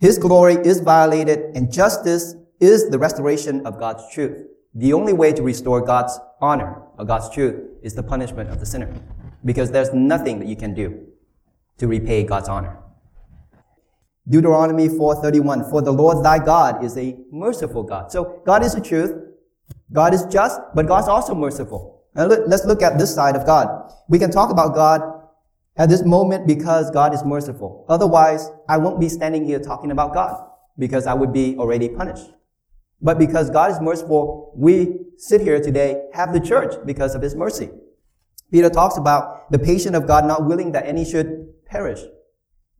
His 0.00 0.16
glory 0.16 0.54
is 0.54 0.80
violated 0.80 1.54
and 1.56 1.70
justice 1.70 2.36
is 2.58 2.88
the 2.88 2.98
restoration 2.98 3.66
of 3.66 3.78
God's 3.78 4.04
truth. 4.14 4.46
The 4.74 4.94
only 4.94 5.12
way 5.12 5.34
to 5.34 5.42
restore 5.42 5.82
God's 5.82 6.18
honor 6.40 6.80
or 6.96 7.04
God's 7.04 7.28
truth 7.28 7.68
is 7.82 7.94
the 7.94 8.02
punishment 8.02 8.48
of 8.48 8.60
the 8.60 8.64
sinner. 8.64 8.90
Because 9.44 9.70
there's 9.70 9.92
nothing 9.92 10.40
that 10.40 10.48
you 10.48 10.56
can 10.56 10.74
do 10.74 11.06
to 11.78 11.86
repay 11.86 12.24
God's 12.24 12.48
honor. 12.48 12.78
Deuteronomy 14.28 14.88
4:31 14.88 15.70
For 15.70 15.80
the 15.80 15.92
Lord 15.92 16.24
thy 16.24 16.38
God 16.38 16.84
is 16.84 16.96
a 16.98 17.16
merciful 17.32 17.82
God. 17.82 18.12
So 18.12 18.42
God 18.44 18.62
is 18.62 18.74
the 18.74 18.80
truth. 18.80 19.12
God 19.92 20.12
is 20.12 20.24
just, 20.26 20.60
but 20.74 20.86
God's 20.86 21.08
also 21.08 21.34
merciful. 21.34 22.02
Now 22.14 22.26
let's 22.26 22.64
look 22.66 22.82
at 22.82 22.98
this 22.98 23.14
side 23.14 23.36
of 23.36 23.46
God. 23.46 23.92
We 24.08 24.18
can 24.18 24.30
talk 24.30 24.50
about 24.50 24.74
God 24.74 25.00
at 25.76 25.88
this 25.88 26.04
moment 26.04 26.46
because 26.46 26.90
God 26.90 27.14
is 27.14 27.24
merciful. 27.24 27.86
Otherwise, 27.88 28.50
I 28.68 28.76
won't 28.78 29.00
be 29.00 29.08
standing 29.08 29.44
here 29.44 29.60
talking 29.60 29.92
about 29.92 30.12
God 30.12 30.44
because 30.76 31.06
I 31.06 31.14
would 31.14 31.32
be 31.32 31.56
already 31.56 31.88
punished. 31.88 32.32
But 33.00 33.18
because 33.18 33.48
God 33.48 33.70
is 33.70 33.80
merciful, 33.80 34.52
we 34.56 34.98
sit 35.16 35.40
here 35.40 35.60
today, 35.60 36.02
have 36.12 36.32
the 36.32 36.40
church 36.40 36.74
because 36.84 37.14
of 37.14 37.22
His 37.22 37.34
mercy. 37.34 37.70
Peter 38.50 38.70
talks 38.70 38.96
about 38.96 39.50
the 39.50 39.58
patience 39.58 39.96
of 39.96 40.06
God 40.06 40.24
not 40.24 40.46
willing 40.46 40.72
that 40.72 40.86
any 40.86 41.04
should 41.04 41.48
perish, 41.66 42.00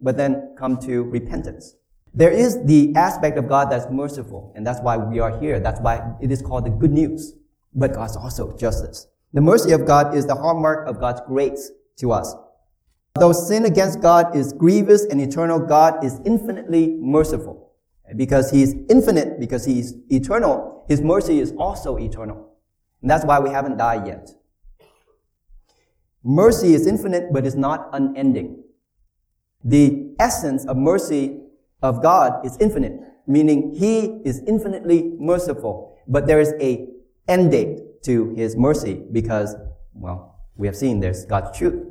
but 0.01 0.17
then 0.17 0.55
come 0.59 0.79
to 0.79 1.03
repentance. 1.05 1.75
There 2.15 2.31
is 2.31 2.65
the 2.65 2.95
aspect 2.97 3.37
of 3.39 3.49
God 3.49 3.71
that's 3.71 3.87
merciful, 3.91 4.53
and 4.57 4.67
that's 4.67 4.81
why 4.81 4.97
we 4.97 5.21
are 5.21 5.39
here. 5.39 5.61
That's 5.61 5.81
why 5.81 6.15
it 6.21 6.33
is 6.33 6.41
called 6.41 6.65
the 6.65 6.71
good 6.71 6.91
news. 6.91 7.35
But 7.75 7.93
God's 7.93 8.17
also 8.17 8.57
justice. 8.57 9.07
The 9.35 9.43
mercy 9.43 9.73
of 9.73 9.87
God 9.87 10.15
is 10.15 10.27
the 10.27 10.35
hallmark 10.35 10.89
of 10.89 11.01
God's 11.01 11.21
grace 11.27 11.71
to 11.99 12.13
us. 12.13 12.35
Though 13.17 13.33
sin 13.33 13.67
against 13.67 14.01
God 14.01 14.35
is 14.35 14.53
grievous 14.53 15.05
and 15.05 15.21
eternal, 15.21 15.59
God 15.59 16.03
is 16.03 16.21
infinitely 16.25 16.97
merciful. 17.01 17.73
Because 18.17 18.51
He 18.51 18.63
is 18.63 18.75
infinite, 18.89 19.39
because 19.39 19.67
He 19.67 19.81
is 19.81 19.95
eternal, 20.09 20.87
His 20.89 21.03
mercy 21.03 21.41
is 21.41 21.53
also 21.59 21.99
eternal. 21.99 22.55
And 23.03 23.11
that's 23.11 23.25
why 23.25 23.39
we 23.39 23.51
haven't 23.51 23.77
died 23.77 24.07
yet. 24.07 24.31
Mercy 26.25 26.75
is 26.75 26.87
infinite, 26.87 27.33
but 27.33 27.47
is 27.47 27.55
not 27.55 27.89
unending. 27.93 28.65
The 29.65 30.15
essence 30.19 30.65
of 30.67 30.77
mercy 30.77 31.41
of 31.83 32.03
God 32.03 32.45
is 32.45 32.57
infinite, 32.59 33.01
meaning 33.27 33.75
He 33.75 34.21
is 34.25 34.43
infinitely 34.47 35.15
merciful. 35.19 35.97
But 36.07 36.27
there 36.27 36.41
is 36.41 36.55
a 36.61 36.89
end 37.29 37.51
date 37.51 38.03
to 38.05 38.35
His 38.35 38.57
mercy 38.57 39.03
because, 39.13 39.55
well, 39.93 40.37
we 40.57 40.67
have 40.67 40.77
seen 40.77 41.01
there's 41.01 41.25
God's 41.25 41.57
truth. 41.57 41.87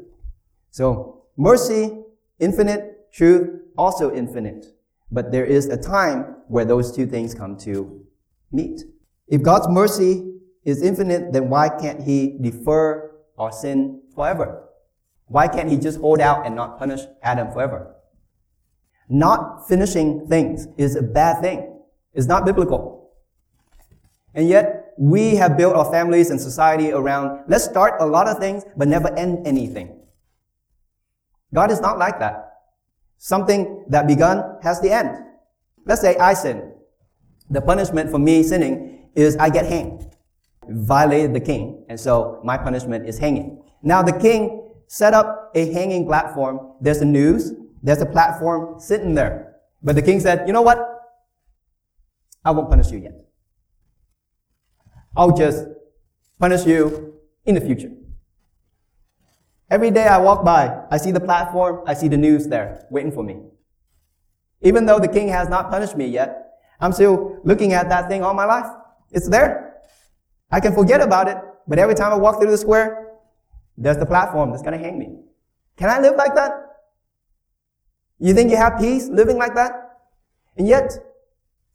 So, 0.71 1.23
mercy, 1.37 2.03
infinite, 2.39 3.11
truth, 3.11 3.61
also 3.77 4.13
infinite. 4.13 4.65
But 5.11 5.31
there 5.31 5.45
is 5.45 5.67
a 5.67 5.77
time 5.77 6.35
where 6.47 6.65
those 6.65 6.95
two 6.95 7.05
things 7.05 7.33
come 7.33 7.57
to 7.59 8.05
meet. 8.51 8.81
If 9.27 9.41
God's 9.41 9.67
mercy 9.69 10.33
is 10.65 10.81
infinite, 10.81 11.31
then 11.31 11.49
why 11.49 11.69
can't 11.69 12.03
He 12.03 12.37
defer 12.41 13.06
our 13.37 13.51
sin 13.51 14.01
forever? 14.15 14.63
Why 15.27 15.47
can't 15.47 15.69
He 15.69 15.77
just 15.77 15.99
hold 15.99 16.19
out 16.19 16.45
and 16.45 16.55
not 16.55 16.79
punish 16.79 17.01
Adam 17.21 17.51
forever? 17.51 17.95
Not 19.09 19.67
finishing 19.67 20.27
things 20.27 20.67
is 20.77 20.95
a 20.95 21.01
bad 21.01 21.41
thing. 21.41 21.79
It's 22.13 22.27
not 22.27 22.45
biblical. 22.45 23.11
And 24.33 24.47
yet, 24.47 24.93
we 24.97 25.35
have 25.35 25.57
built 25.57 25.75
our 25.75 25.89
families 25.91 26.29
and 26.29 26.39
society 26.41 26.91
around, 26.91 27.43
let's 27.47 27.63
start 27.63 28.01
a 28.01 28.05
lot 28.05 28.27
of 28.27 28.39
things, 28.39 28.63
but 28.75 28.87
never 28.87 29.13
end 29.17 29.47
anything. 29.47 29.99
God 31.53 31.71
is 31.71 31.79
not 31.79 31.97
like 31.97 32.19
that. 32.19 32.53
Something 33.17 33.85
that 33.89 34.07
begun 34.07 34.57
has 34.61 34.81
the 34.81 34.91
end. 34.91 35.23
Let's 35.85 36.01
say 36.01 36.17
I 36.17 36.33
sin. 36.33 36.73
The 37.49 37.61
punishment 37.61 38.11
for 38.11 38.19
me 38.19 38.43
sinning 38.43 39.09
is 39.15 39.37
I 39.37 39.49
get 39.49 39.65
hanged. 39.65 40.15
Violated 40.69 41.33
the 41.33 41.39
king, 41.39 41.85
and 41.89 41.99
so 41.99 42.41
my 42.43 42.57
punishment 42.57 43.07
is 43.07 43.17
hanging. 43.17 43.63
Now 43.81 44.01
the 44.01 44.11
king 44.11 44.71
set 44.87 45.13
up 45.13 45.51
a 45.55 45.71
hanging 45.71 46.05
platform. 46.05 46.73
There's 46.81 46.99
the 46.99 47.05
news, 47.05 47.53
there's 47.83 48.01
a 48.01 48.05
platform 48.05 48.79
sitting 48.79 49.15
there. 49.15 49.55
But 49.81 49.95
the 49.95 50.01
king 50.01 50.19
said, 50.19 50.47
you 50.47 50.53
know 50.53 50.61
what? 50.61 50.79
I 52.43 52.51
won't 52.51 52.69
punish 52.69 52.91
you 52.91 52.99
yet. 52.99 53.13
I'll 55.15 55.35
just 55.35 55.65
punish 56.39 56.65
you 56.65 57.13
in 57.45 57.55
the 57.55 57.61
future. 57.61 57.91
Every 59.69 59.91
day 59.91 60.07
I 60.07 60.17
walk 60.17 60.45
by, 60.45 60.83
I 60.89 60.97
see 60.97 61.11
the 61.11 61.19
platform, 61.19 61.83
I 61.85 61.93
see 61.93 62.07
the 62.07 62.17
news 62.17 62.47
there 62.47 62.85
waiting 62.89 63.11
for 63.11 63.23
me. 63.23 63.37
Even 64.61 64.85
though 64.85 64.99
the 64.99 65.07
king 65.07 65.27
has 65.27 65.49
not 65.49 65.69
punished 65.69 65.97
me 65.97 66.07
yet, 66.07 66.59
I'm 66.79 66.93
still 66.93 67.39
looking 67.43 67.73
at 67.73 67.89
that 67.89 68.07
thing 68.07 68.23
all 68.23 68.33
my 68.33 68.45
life. 68.45 68.71
It's 69.11 69.27
there. 69.27 69.66
I 70.51 70.59
can 70.59 70.73
forget 70.73 71.01
about 71.01 71.27
it, 71.27 71.37
but 71.67 71.79
every 71.79 71.95
time 71.95 72.11
I 72.11 72.15
walk 72.15 72.39
through 72.39 72.51
the 72.51 72.57
square, 72.57 73.13
there's 73.77 73.97
the 73.97 74.05
platform 74.05 74.51
that's 74.51 74.63
gonna 74.63 74.77
hang 74.77 74.97
me. 74.97 75.19
Can 75.75 75.89
I 75.89 75.99
live 75.99 76.15
like 76.15 76.33
that? 76.35 76.51
You 78.19 78.33
think 78.33 78.49
you 78.49 78.57
have 78.57 78.79
peace 78.79 79.07
living 79.07 79.37
like 79.37 79.53
that? 79.55 79.71
And 80.57 80.67
yet, 80.67 80.91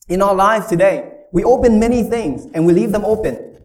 in 0.09 0.23
our 0.23 0.35
lives 0.35 0.67
today, 0.67 1.13
we 1.33 1.45
open 1.45 1.79
many 1.79 2.03
things 2.03 2.47
and 2.53 2.67
we 2.67 2.73
leave 2.73 2.93
them 2.93 3.05
open. 3.05 3.59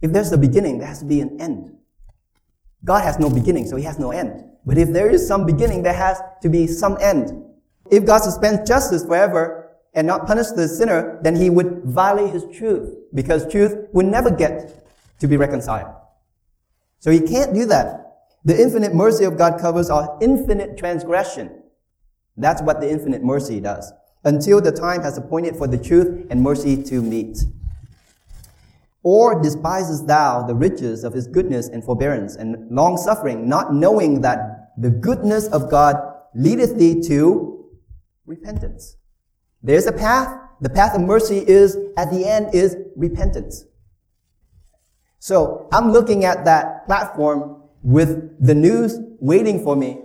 If 0.00 0.12
there's 0.12 0.32
a 0.32 0.38
beginning, 0.38 0.78
there 0.78 0.86
has 0.86 1.00
to 1.00 1.04
be 1.04 1.20
an 1.20 1.40
end. 1.40 1.76
God 2.84 3.02
has 3.02 3.18
no 3.18 3.28
beginning, 3.28 3.66
so 3.66 3.76
he 3.76 3.84
has 3.84 3.98
no 3.98 4.12
end. 4.12 4.44
But 4.64 4.78
if 4.78 4.90
there 4.90 5.10
is 5.10 5.26
some 5.26 5.46
beginning, 5.46 5.82
there 5.82 5.94
has 5.94 6.20
to 6.42 6.48
be 6.48 6.66
some 6.66 6.96
end. 7.00 7.44
If 7.90 8.06
God 8.06 8.18
suspends 8.18 8.68
justice 8.68 9.04
forever 9.04 9.65
and 9.96 10.06
not 10.06 10.26
punish 10.26 10.48
the 10.48 10.68
sinner, 10.68 11.18
then 11.22 11.34
he 11.34 11.50
would 11.50 11.82
violate 11.82 12.32
his 12.32 12.44
truth 12.56 12.94
because 13.14 13.50
truth 13.50 13.88
would 13.92 14.06
never 14.06 14.30
get 14.30 14.86
to 15.18 15.26
be 15.26 15.36
reconciled. 15.38 15.92
So 17.00 17.10
he 17.10 17.20
can't 17.20 17.54
do 17.54 17.64
that. 17.66 18.02
The 18.44 18.60
infinite 18.60 18.94
mercy 18.94 19.24
of 19.24 19.38
God 19.38 19.58
covers 19.58 19.90
our 19.90 20.18
infinite 20.20 20.76
transgression. 20.76 21.62
That's 22.36 22.60
what 22.60 22.80
the 22.80 22.90
infinite 22.90 23.24
mercy 23.24 23.58
does. 23.58 23.90
Until 24.24 24.60
the 24.60 24.70
time 24.70 25.02
has 25.02 25.16
appointed 25.16 25.56
for 25.56 25.66
the 25.66 25.78
truth 25.78 26.26
and 26.30 26.42
mercy 26.42 26.82
to 26.84 27.00
meet. 27.00 27.38
Or 29.02 29.40
despises 29.40 30.04
thou 30.04 30.42
the 30.42 30.54
riches 30.54 31.04
of 31.04 31.14
his 31.14 31.26
goodness 31.26 31.68
and 31.68 31.82
forbearance 31.82 32.36
and 32.36 32.70
long 32.70 32.98
suffering, 32.98 33.48
not 33.48 33.72
knowing 33.72 34.20
that 34.20 34.72
the 34.76 34.90
goodness 34.90 35.46
of 35.48 35.70
God 35.70 35.96
leadeth 36.34 36.76
thee 36.76 37.00
to 37.08 37.70
repentance. 38.26 38.95
There's 39.66 39.86
a 39.86 39.92
path. 39.92 40.28
The 40.60 40.70
path 40.70 40.94
of 40.94 41.00
mercy 41.00 41.38
is, 41.38 41.76
at 41.96 42.12
the 42.12 42.24
end, 42.24 42.54
is 42.54 42.76
repentance. 42.94 43.64
So 45.18 45.68
I'm 45.72 45.90
looking 45.90 46.24
at 46.24 46.44
that 46.44 46.86
platform 46.86 47.62
with 47.82 48.10
the 48.38 48.54
news 48.54 48.96
waiting 49.18 49.64
for 49.64 49.74
me. 49.74 50.02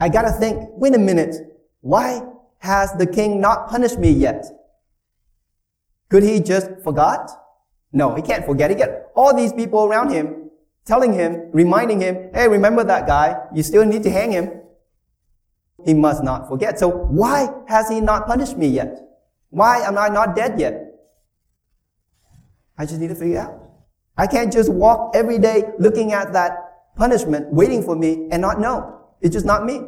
I 0.00 0.08
gotta 0.08 0.32
think, 0.32 0.70
wait 0.72 0.96
a 0.96 0.98
minute, 0.98 1.36
why 1.82 2.20
has 2.58 2.92
the 2.94 3.06
king 3.06 3.40
not 3.40 3.68
punished 3.68 4.00
me 4.00 4.10
yet? 4.10 4.44
Could 6.08 6.24
he 6.24 6.40
just 6.40 6.68
forgot? 6.82 7.30
No, 7.92 8.16
he 8.16 8.22
can't 8.22 8.44
forget. 8.44 8.70
He 8.70 8.76
get 8.76 9.12
all 9.14 9.34
these 9.36 9.52
people 9.52 9.84
around 9.84 10.10
him 10.10 10.50
telling 10.84 11.12
him, 11.12 11.48
reminding 11.52 12.00
him, 12.00 12.30
hey, 12.34 12.48
remember 12.48 12.82
that 12.82 13.06
guy? 13.06 13.36
You 13.54 13.62
still 13.62 13.84
need 13.84 14.02
to 14.02 14.10
hang 14.10 14.32
him. 14.32 14.50
He 15.84 15.94
must 15.94 16.24
not 16.24 16.48
forget. 16.48 16.78
So 16.78 16.88
why 16.88 17.48
has 17.68 17.88
he 17.88 18.00
not 18.00 18.26
punished 18.26 18.56
me 18.56 18.68
yet? 18.68 18.98
Why 19.50 19.78
am 19.78 19.98
I 19.98 20.08
not 20.08 20.34
dead 20.34 20.58
yet? 20.58 20.82
I 22.78 22.86
just 22.86 23.00
need 23.00 23.08
to 23.08 23.14
figure 23.14 23.38
out. 23.38 23.62
I 24.16 24.26
can't 24.26 24.52
just 24.52 24.72
walk 24.72 25.14
every 25.14 25.38
day 25.38 25.64
looking 25.78 26.12
at 26.12 26.32
that 26.32 26.94
punishment 26.96 27.52
waiting 27.52 27.82
for 27.82 27.94
me 27.94 28.28
and 28.30 28.40
not 28.40 28.60
know. 28.60 29.00
It's 29.20 29.32
just 29.32 29.46
not 29.46 29.64
me. 29.64 29.82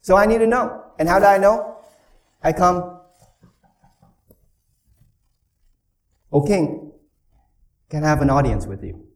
So 0.00 0.16
I 0.16 0.26
need 0.26 0.38
to 0.38 0.46
know. 0.46 0.82
And 0.98 1.08
how 1.08 1.18
do 1.18 1.26
I 1.26 1.38
know? 1.38 1.76
I 2.42 2.52
come, 2.52 2.98
O 6.32 6.42
king, 6.42 6.92
can 7.88 8.04
I 8.04 8.08
have 8.08 8.22
an 8.22 8.30
audience 8.30 8.66
with 8.66 8.82
you? 8.82 9.06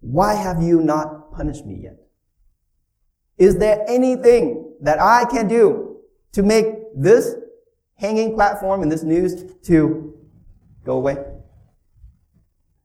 Why 0.00 0.34
have 0.34 0.62
you 0.62 0.80
not 0.80 1.32
punished 1.32 1.66
me 1.66 1.80
yet? 1.82 2.05
Is 3.38 3.58
there 3.58 3.84
anything 3.88 4.74
that 4.80 5.00
I 5.00 5.24
can 5.24 5.48
do 5.48 5.98
to 6.32 6.42
make 6.42 6.66
this 6.94 7.34
hanging 7.94 8.34
platform 8.34 8.82
and 8.82 8.90
this 8.90 9.02
news 9.02 9.44
to 9.62 10.14
go 10.84 10.96
away? 10.96 11.16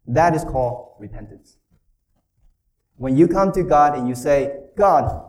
That 0.07 0.35
is 0.35 0.43
called 0.43 0.95
repentance. 0.99 1.57
When 2.97 3.15
you 3.17 3.27
come 3.27 3.51
to 3.53 3.63
God 3.63 3.97
and 3.97 4.07
you 4.07 4.15
say, 4.15 4.57
God, 4.75 5.25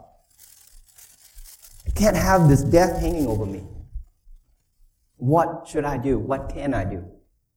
I 1.86 1.90
can't 1.90 2.16
have 2.16 2.48
this 2.48 2.62
death 2.62 3.00
hanging 3.00 3.26
over 3.26 3.46
me. 3.46 3.64
What 5.16 5.68
should 5.68 5.84
I 5.84 5.98
do? 5.98 6.18
What 6.18 6.48
can 6.52 6.74
I 6.74 6.84
do? 6.84 7.04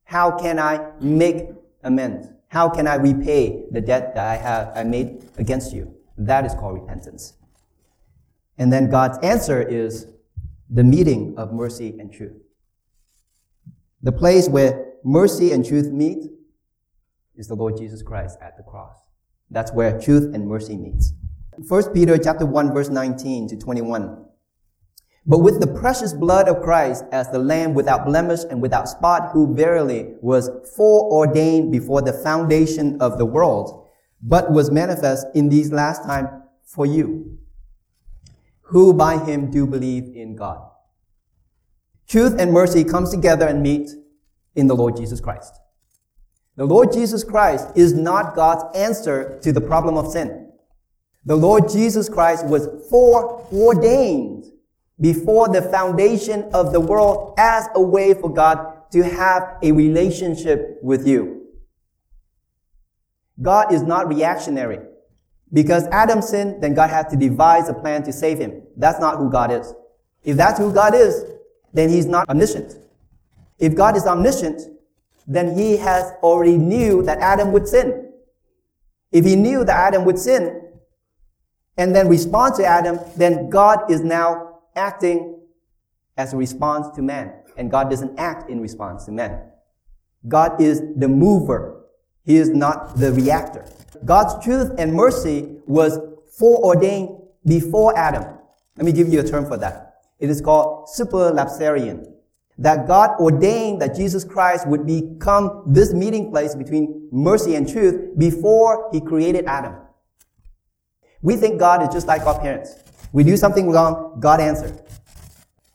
How 0.03 0.37
can 0.37 0.59
I 0.59 0.91
make 1.01 1.47
amends? 1.83 2.27
How 2.47 2.69
can 2.69 2.87
I 2.87 2.95
repay 2.95 3.65
the 3.71 3.81
debt 3.81 4.13
that 4.15 4.25
I 4.25 4.35
have 4.35 4.71
I 4.75 4.83
made 4.83 5.27
against 5.37 5.73
you? 5.73 5.95
That 6.17 6.45
is 6.45 6.53
called 6.53 6.79
repentance. 6.79 7.33
And 8.57 8.71
then 8.71 8.89
God's 8.89 9.17
answer 9.19 9.61
is 9.61 10.07
the 10.69 10.83
meeting 10.83 11.35
of 11.37 11.53
mercy 11.53 11.95
and 11.99 12.11
truth. 12.11 12.41
The 14.01 14.11
place 14.11 14.47
where 14.47 14.93
mercy 15.03 15.51
and 15.51 15.65
truth 15.65 15.91
meet 15.91 16.29
is 17.35 17.47
the 17.47 17.55
Lord 17.55 17.77
Jesus 17.77 18.01
Christ 18.01 18.37
at 18.41 18.57
the 18.57 18.63
cross. 18.63 18.95
That's 19.51 19.71
where 19.73 19.99
truth 19.99 20.33
and 20.33 20.47
mercy 20.47 20.75
meets. 20.75 21.13
1 21.67 21.93
Peter 21.93 22.17
chapter 22.17 22.45
1 22.45 22.73
verse 22.73 22.89
19 22.89 23.47
to 23.49 23.57
21. 23.57 24.25
But 25.27 25.39
with 25.39 25.59
the 25.59 25.67
precious 25.67 26.13
blood 26.13 26.47
of 26.47 26.61
Christ 26.61 27.03
as 27.11 27.31
the 27.31 27.39
lamb 27.39 27.73
without 27.73 28.05
blemish 28.05 28.41
and 28.49 28.61
without 28.61 28.87
spot, 28.87 29.31
who 29.33 29.55
verily 29.55 30.13
was 30.21 30.49
foreordained 30.75 31.71
before 31.71 32.01
the 32.03 32.13
foundation 32.13 33.01
of 33.01 33.17
the 33.17 33.25
world, 33.25 33.87
but 34.21 34.51
was 34.51 34.69
manifest 34.69 35.25
in 35.33 35.49
these 35.49 35.71
last 35.71 36.03
times 36.03 36.29
for 36.63 36.85
you, 36.85 37.39
who 38.65 38.93
by 38.93 39.23
him 39.23 39.51
do 39.51 39.65
believe 39.67 40.15
in 40.15 40.35
God. 40.35 40.61
Truth 42.07 42.39
and 42.39 42.51
mercy 42.51 42.83
comes 42.83 43.11
together 43.11 43.47
and 43.47 43.61
meet 43.61 43.89
in 44.55 44.67
the 44.67 44.75
Lord 44.75 44.95
Jesus 44.95 45.19
Christ. 45.19 45.59
The 46.55 46.65
Lord 46.65 46.91
Jesus 46.91 47.23
Christ 47.23 47.67
is 47.75 47.93
not 47.93 48.35
God's 48.35 48.63
answer 48.75 49.39
to 49.43 49.51
the 49.51 49.61
problem 49.61 49.97
of 49.97 50.11
sin. 50.11 50.51
The 51.25 51.35
Lord 51.35 51.69
Jesus 51.69 52.07
Christ 52.07 52.45
was 52.45 52.69
foreordained 52.89 54.45
before 54.99 55.49
the 55.49 55.61
foundation 55.61 56.43
of 56.53 56.71
the 56.71 56.79
world 56.79 57.33
as 57.37 57.67
a 57.75 57.81
way 57.81 58.13
for 58.13 58.31
God 58.31 58.89
to 58.91 59.03
have 59.03 59.57
a 59.61 59.71
relationship 59.71 60.79
with 60.81 61.07
you. 61.07 61.47
God 63.41 63.73
is 63.73 63.81
not 63.81 64.07
reactionary. 64.07 64.79
Because 65.53 65.85
Adam 65.87 66.21
sinned, 66.21 66.61
then 66.61 66.73
God 66.73 66.89
had 66.89 67.09
to 67.09 67.15
devise 67.15 67.69
a 67.69 67.73
plan 67.73 68.03
to 68.03 68.13
save 68.13 68.39
him. 68.39 68.63
That's 68.77 68.99
not 68.99 69.17
who 69.17 69.29
God 69.29 69.51
is. 69.51 69.73
If 70.23 70.37
that's 70.37 70.59
who 70.59 70.73
God 70.73 70.95
is, 70.95 71.23
then 71.73 71.89
he's 71.89 72.05
not 72.05 72.27
omniscient. 72.29 72.77
If 73.59 73.75
God 73.75 73.95
is 73.95 74.05
omniscient, 74.05 74.61
then 75.27 75.57
he 75.57 75.77
has 75.77 76.11
already 76.21 76.57
knew 76.57 77.03
that 77.03 77.19
Adam 77.19 77.51
would 77.51 77.67
sin. 77.67 78.11
If 79.11 79.25
he 79.25 79.35
knew 79.35 79.63
that 79.63 79.75
Adam 79.75 80.05
would 80.05 80.19
sin 80.19 80.61
and 81.77 81.95
then 81.95 82.07
respond 82.07 82.55
to 82.55 82.65
Adam, 82.65 82.99
then 83.15 83.49
God 83.49 83.89
is 83.89 84.01
now 84.01 84.59
acting 84.75 85.39
as 86.17 86.33
a 86.33 86.37
response 86.37 86.93
to 86.95 87.01
man. 87.01 87.33
And 87.57 87.71
God 87.71 87.89
doesn't 87.89 88.19
act 88.19 88.49
in 88.49 88.59
response 88.59 89.05
to 89.05 89.11
man. 89.11 89.41
God 90.27 90.59
is 90.59 90.81
the 90.97 91.07
mover. 91.07 91.83
He 92.23 92.35
is 92.35 92.49
not 92.49 92.97
the 92.97 93.13
reactor. 93.13 93.65
God's 94.03 94.43
truth 94.43 94.71
and 94.77 94.93
mercy 94.93 95.57
was 95.65 95.99
foreordained 96.37 97.09
before 97.45 97.97
Adam. 97.97 98.23
Let 98.77 98.85
me 98.85 98.91
give 98.91 99.07
you 99.09 99.19
a 99.19 99.23
term 99.23 99.45
for 99.45 99.57
that. 99.57 99.95
It 100.19 100.29
is 100.29 100.41
called 100.41 100.89
superlapsarian. 100.97 102.11
That 102.57 102.87
God 102.87 103.19
ordained 103.19 103.81
that 103.81 103.95
Jesus 103.95 104.23
Christ 104.23 104.67
would 104.67 104.85
become 104.85 105.63
this 105.67 105.93
meeting 105.93 106.31
place 106.31 106.55
between 106.55 107.09
mercy 107.11 107.55
and 107.55 107.69
truth 107.69 108.17
before 108.17 108.89
he 108.93 109.01
created 109.01 109.45
Adam. 109.45 109.75
We 111.21 111.35
think 111.35 111.59
God 111.59 111.81
is 111.81 111.89
just 111.89 112.07
like 112.07 112.21
our 112.21 112.39
parents. 112.39 112.75
We 113.11 113.23
do 113.23 113.35
something 113.35 113.69
wrong, 113.71 114.17
God 114.19 114.39
answered. 114.39 114.81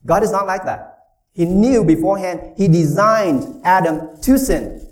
God 0.07 0.23
is 0.23 0.33
not 0.33 0.47
like 0.47 0.65
that. 0.65 0.91
He 1.33 1.45
knew 1.45 1.85
beforehand, 1.85 2.55
He 2.57 2.69
designed 2.69 3.61
Adam 3.65 4.21
to 4.23 4.39
sin. 4.39 4.89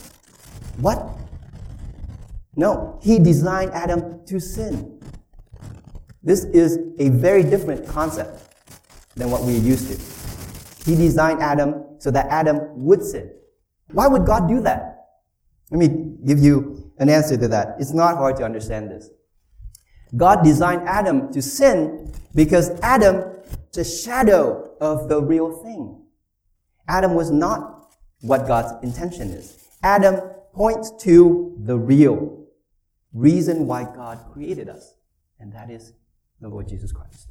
What? 0.79 1.18
No, 2.59 2.99
he 3.01 3.21
designed 3.21 3.71
Adam 3.71 4.27
to 4.27 4.41
sin. 4.41 5.01
This 6.25 6.43
is 6.47 6.77
a 6.99 7.09
very 7.11 7.45
different 7.45 7.87
concept 7.87 8.53
than 9.15 9.31
what 9.31 9.45
we're 9.45 9.61
used 9.61 9.87
to. 9.93 10.85
He 10.85 10.97
designed 10.97 11.41
Adam 11.41 11.85
so 12.01 12.11
that 12.11 12.27
Adam 12.27 12.59
would 12.85 13.05
sin. 13.05 13.31
Why 13.93 14.09
would 14.09 14.27
God 14.27 14.49
do 14.49 14.61
that? 14.63 15.07
Let 15.71 15.79
me 15.79 16.17
give 16.27 16.41
you 16.41 16.93
an 16.99 17.09
answer 17.09 17.37
to 17.37 17.47
that. 17.47 17.77
It's 17.79 17.93
not 17.93 18.17
hard 18.17 18.37
to 18.39 18.45
understand 18.45 18.91
this. 18.91 19.09
God 20.17 20.43
designed 20.43 20.83
Adam 20.89 21.33
to 21.35 21.41
sin 21.41 22.13
because 22.35 22.71
Adam 22.81 23.37
is 23.71 23.79
a 23.79 23.85
shadow 23.85 24.75
of 24.81 25.09
the 25.09 25.23
real 25.23 25.63
thing. 25.63 26.03
Adam 26.89 27.15
was 27.15 27.31
not 27.31 27.95
what 28.23 28.49
God's 28.49 28.83
intention 28.83 29.31
is. 29.31 29.65
Adam 29.85 30.17
points 30.53 30.91
to 31.05 31.57
the 31.61 31.79
real 31.79 32.38
reason 33.19 33.67
why 33.67 33.85
God 33.85 34.19
created 34.33 34.69
us, 34.69 34.95
and 35.41 35.53
that 35.53 35.71
is 35.71 35.93
the 36.41 36.49
Lord 36.49 36.69
Jesus 36.69 36.93
Christ. 36.93 37.29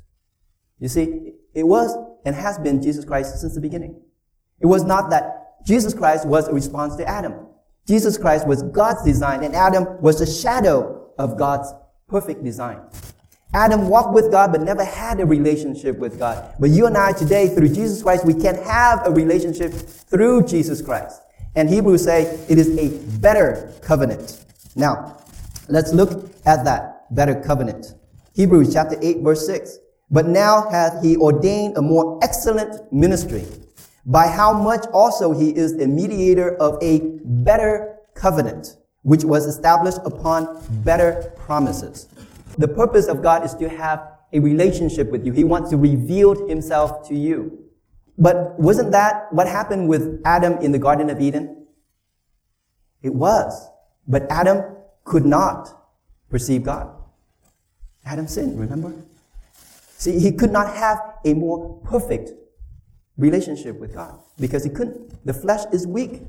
You 0.80 0.88
see, 0.88 1.34
it 1.54 1.64
was 1.64 1.98
and 2.26 2.36
has 2.36 2.60
been 2.60 2.82
Jesus 2.82 3.06
Christ 3.06 3.40
since 3.40 3.56
the 3.56 3.62
beginning. 3.62 4.02
It 4.60 4.66
was 4.68 4.84
not 4.84 5.10
that 5.10 5.66
Jesus 5.66 5.94
Christ 5.94 6.28
was 6.28 6.48
a 6.48 6.54
response 6.54 6.96
to 6.98 7.08
Adam. 7.08 7.48
Jesus 7.88 8.18
Christ 8.18 8.46
was 8.48 8.64
God's 8.64 9.04
design, 9.04 9.44
and 9.44 9.56
Adam 9.56 10.02
was 10.02 10.20
the 10.20 10.26
shadow 10.26 11.12
of 11.18 11.38
God's 11.38 11.74
perfect 12.08 12.44
design. 12.44 12.82
Adam 13.54 13.88
walked 13.88 14.14
with 14.14 14.30
God 14.30 14.52
but 14.52 14.62
never 14.62 14.84
had 14.84 15.20
a 15.20 15.26
relationship 15.26 15.98
with 15.98 16.20
God. 16.20 16.54
But 16.60 16.70
you 16.70 16.86
and 16.86 16.98
I 16.98 17.14
today, 17.14 17.48
through 17.48 17.70
Jesus 17.70 18.04
Christ, 18.04 18.26
we 18.26 18.34
can 18.34 18.56
have 18.64 19.08
a 19.08 19.12
relationship 19.12 19.74
through 19.74 20.46
Jesus 20.46 20.82
Christ. 20.82 21.22
And 21.56 21.70
Hebrews 21.70 22.04
say 22.04 22.24
it 22.50 22.58
is 22.58 22.78
a 22.78 22.90
better 23.20 23.74
covenant. 23.82 24.44
Now, 24.76 25.18
Let's 25.70 25.94
look 25.94 26.32
at 26.46 26.64
that 26.66 27.14
better 27.14 27.40
covenant. 27.40 27.94
Hebrews 28.34 28.74
chapter 28.74 28.98
8 29.02 29.22
verse 29.22 29.46
6. 29.46 29.80
But 30.10 30.28
now 30.28 30.70
hath 30.70 31.04
he 31.04 31.18
ordained 31.18 31.78
a 31.78 31.82
more 31.82 32.20
excellent 32.24 32.94
ministry, 32.94 33.46
by 34.06 34.28
how 34.28 34.54
much 34.54 34.86
also 34.94 35.34
he 35.34 35.50
is 35.50 35.76
the 35.76 35.86
mediator 35.86 36.56
of 36.56 36.82
a 36.82 37.02
better 37.26 37.98
covenant, 38.14 38.78
which 39.02 39.26
was 39.26 39.46
established 39.46 40.00
upon 40.06 40.64
better 40.86 41.34
promises. 41.36 42.08
The 42.58 42.70
purpose 42.70 43.08
of 43.08 43.22
God 43.22 43.44
is 43.44 43.54
to 43.56 43.68
have 43.68 44.02
a 44.32 44.40
relationship 44.40 45.12
with 45.12 45.26
you. 45.26 45.34
He 45.34 45.44
wants 45.44 45.70
to 45.72 45.78
reveal 45.78 46.48
himself 46.48 47.06
to 47.10 47.16
you. 47.16 47.66
But 48.18 48.58
wasn't 48.58 48.92
that 48.92 49.28
what 49.32 49.48
happened 49.48 49.90
with 49.90 50.22
Adam 50.24 50.54
in 50.60 50.72
the 50.72 50.80
Garden 50.80 51.10
of 51.10 51.20
Eden? 51.20 51.68
It 53.04 53.14
was. 53.14 53.70
But 54.08 54.26
Adam 54.32 54.64
could 55.08 55.26
not 55.26 55.70
perceive 56.30 56.64
God. 56.64 56.94
Adam 58.06 58.28
sinned, 58.28 58.60
remember? 58.60 58.94
See, 59.98 60.20
he 60.20 60.32
could 60.32 60.52
not 60.52 60.76
have 60.76 61.00
a 61.26 61.34
more 61.34 61.82
perfect 61.84 62.32
relationship 63.18 63.80
with 63.80 63.94
God 63.94 64.20
because 64.40 64.64
he 64.64 64.70
couldn't. 64.70 65.26
The 65.26 65.34
flesh 65.34 65.62
is 65.72 65.88
weak. 65.88 66.22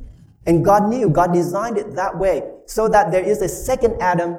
And 0.47 0.65
God 0.65 0.89
knew, 0.89 1.11
God 1.11 1.33
designed 1.35 1.77
it 1.77 1.95
that 1.97 2.17
way 2.17 2.51
so 2.67 2.89
that 2.89 3.11
there 3.11 3.23
is 3.23 3.43
a 3.43 3.49
second 3.49 4.01
Adam 4.01 4.39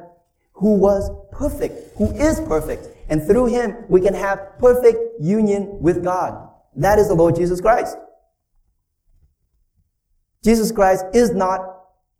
who 0.54 0.75
was 0.75 1.12
perfect, 1.32 1.95
who 1.97 2.12
is 2.15 2.39
perfect. 2.41 2.88
And 3.10 3.21
through 3.21 3.47
him, 3.47 3.75
we 3.89 4.02
can 4.02 4.13
have 4.13 4.58
perfect 4.58 4.97
union 5.21 5.80
with 5.80 6.04
God. 6.04 6.49
That 6.75 6.97
is 6.97 7.10
the 7.10 7.13
Lord 7.13 7.36
Jesus 7.36 7.62
Christ. 7.62 7.97
Jesus 10.43 10.71
Christ 10.71 11.06
is 11.13 11.32
not 11.32 11.60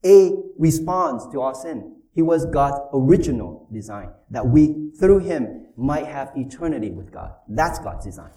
a 0.06 0.34
response 0.58 1.26
to 1.32 1.42
our 1.42 1.56
sin. 1.56 1.99
He 2.14 2.22
was 2.22 2.46
God's 2.46 2.80
original 2.94 3.68
design, 3.72 4.10
that 4.32 4.46
we, 4.46 4.92
through 5.00 5.20
Him, 5.20 5.68
might 5.78 6.06
have 6.06 6.32
eternity 6.36 6.92
with 6.92 7.12
God. 7.12 7.34
That's 7.48 7.80
God's 7.80 8.06
design. 8.06 8.32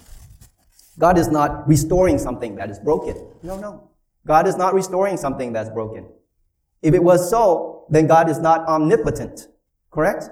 God 0.98 1.18
is 1.18 1.28
not 1.28 1.66
restoring 1.66 2.18
something 2.18 2.54
that 2.56 2.70
is 2.70 2.78
broken. 2.78 3.16
No, 3.42 3.58
no. 3.58 3.88
God 4.26 4.46
is 4.46 4.56
not 4.56 4.74
restoring 4.74 5.16
something 5.16 5.52
that's 5.52 5.70
broken. 5.70 6.06
If 6.82 6.94
it 6.94 7.02
was 7.02 7.28
so, 7.28 7.86
then 7.90 8.06
God 8.06 8.28
is 8.28 8.38
not 8.38 8.66
omnipotent. 8.68 9.48
Correct? 9.90 10.30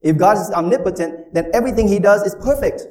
If 0.00 0.18
God 0.18 0.36
is 0.36 0.50
omnipotent, 0.50 1.32
then 1.32 1.50
everything 1.54 1.88
He 1.88 1.98
does 1.98 2.22
is 2.22 2.34
perfect. 2.34 2.82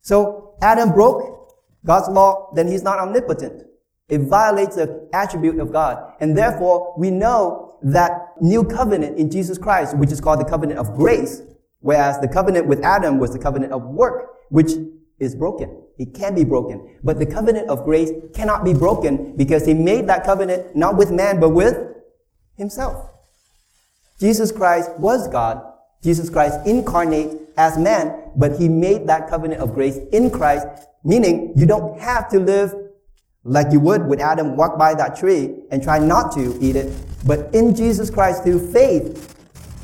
So 0.00 0.54
Adam 0.62 0.92
broke 0.92 1.54
God's 1.84 2.08
law, 2.08 2.50
then 2.54 2.66
He's 2.66 2.82
not 2.82 2.98
omnipotent. 2.98 3.64
It 4.08 4.22
violates 4.22 4.76
the 4.76 5.08
attribute 5.12 5.58
of 5.58 5.72
God. 5.72 6.14
And 6.20 6.36
therefore, 6.36 6.94
we 6.98 7.10
know 7.10 7.71
that 7.84 8.34
new 8.40 8.64
covenant 8.64 9.18
in 9.18 9.30
Jesus 9.30 9.58
Christ, 9.58 9.96
which 9.96 10.12
is 10.12 10.20
called 10.20 10.40
the 10.40 10.44
covenant 10.44 10.78
of 10.78 10.94
grace, 10.94 11.42
whereas 11.80 12.20
the 12.20 12.28
covenant 12.28 12.66
with 12.66 12.82
Adam 12.84 13.18
was 13.18 13.32
the 13.32 13.38
covenant 13.38 13.72
of 13.72 13.82
work, 13.84 14.30
which 14.50 14.72
is 15.18 15.34
broken. 15.34 15.82
It 15.98 16.14
can 16.14 16.34
be 16.34 16.44
broken. 16.44 16.98
But 17.02 17.18
the 17.18 17.26
covenant 17.26 17.68
of 17.68 17.84
grace 17.84 18.10
cannot 18.34 18.64
be 18.64 18.74
broken 18.74 19.36
because 19.36 19.66
he 19.66 19.74
made 19.74 20.08
that 20.08 20.24
covenant 20.24 20.74
not 20.74 20.96
with 20.96 21.10
man, 21.10 21.38
but 21.40 21.50
with 21.50 21.76
himself. 22.56 23.10
Jesus 24.18 24.52
Christ 24.52 24.90
was 24.98 25.28
God. 25.28 25.62
Jesus 26.02 26.30
Christ 26.30 26.58
incarnate 26.66 27.38
as 27.56 27.78
man, 27.78 28.30
but 28.36 28.58
he 28.58 28.68
made 28.68 29.06
that 29.06 29.28
covenant 29.28 29.60
of 29.60 29.74
grace 29.74 29.98
in 30.12 30.30
Christ, 30.30 30.66
meaning 31.04 31.52
you 31.56 31.66
don't 31.66 32.00
have 32.00 32.28
to 32.30 32.40
live 32.40 32.74
like 33.44 33.72
you 33.72 33.80
would 33.80 34.06
with 34.06 34.20
Adam 34.20 34.56
walk 34.56 34.78
by 34.78 34.94
that 34.94 35.16
tree 35.16 35.54
and 35.70 35.82
try 35.82 35.98
not 35.98 36.32
to 36.32 36.56
eat 36.60 36.76
it. 36.76 36.92
But 37.24 37.54
in 37.54 37.74
Jesus 37.74 38.10
Christ, 38.10 38.42
through 38.42 38.72
faith, 38.72 39.36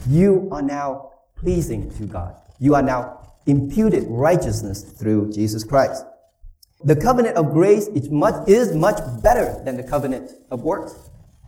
you 0.09 0.49
are 0.51 0.63
now 0.63 1.13
pleasing 1.37 1.91
to 1.97 2.07
God. 2.07 2.35
You 2.59 2.75
are 2.75 2.83
now 2.83 3.21
imputed 3.47 4.05
righteousness 4.09 4.83
through 4.83 5.33
Jesus 5.33 5.65
Christ. 5.65 6.05
The 6.85 6.97
covenant 6.97 7.37
of 7.37 7.53
grace 7.53 7.89
is 7.89 8.09
much, 8.11 8.49
is 8.49 8.75
much 8.75 8.99
better 9.23 9.61
than 9.65 9.77
the 9.77 9.83
covenant 9.83 10.33
of 10.51 10.63
works. 10.63 10.95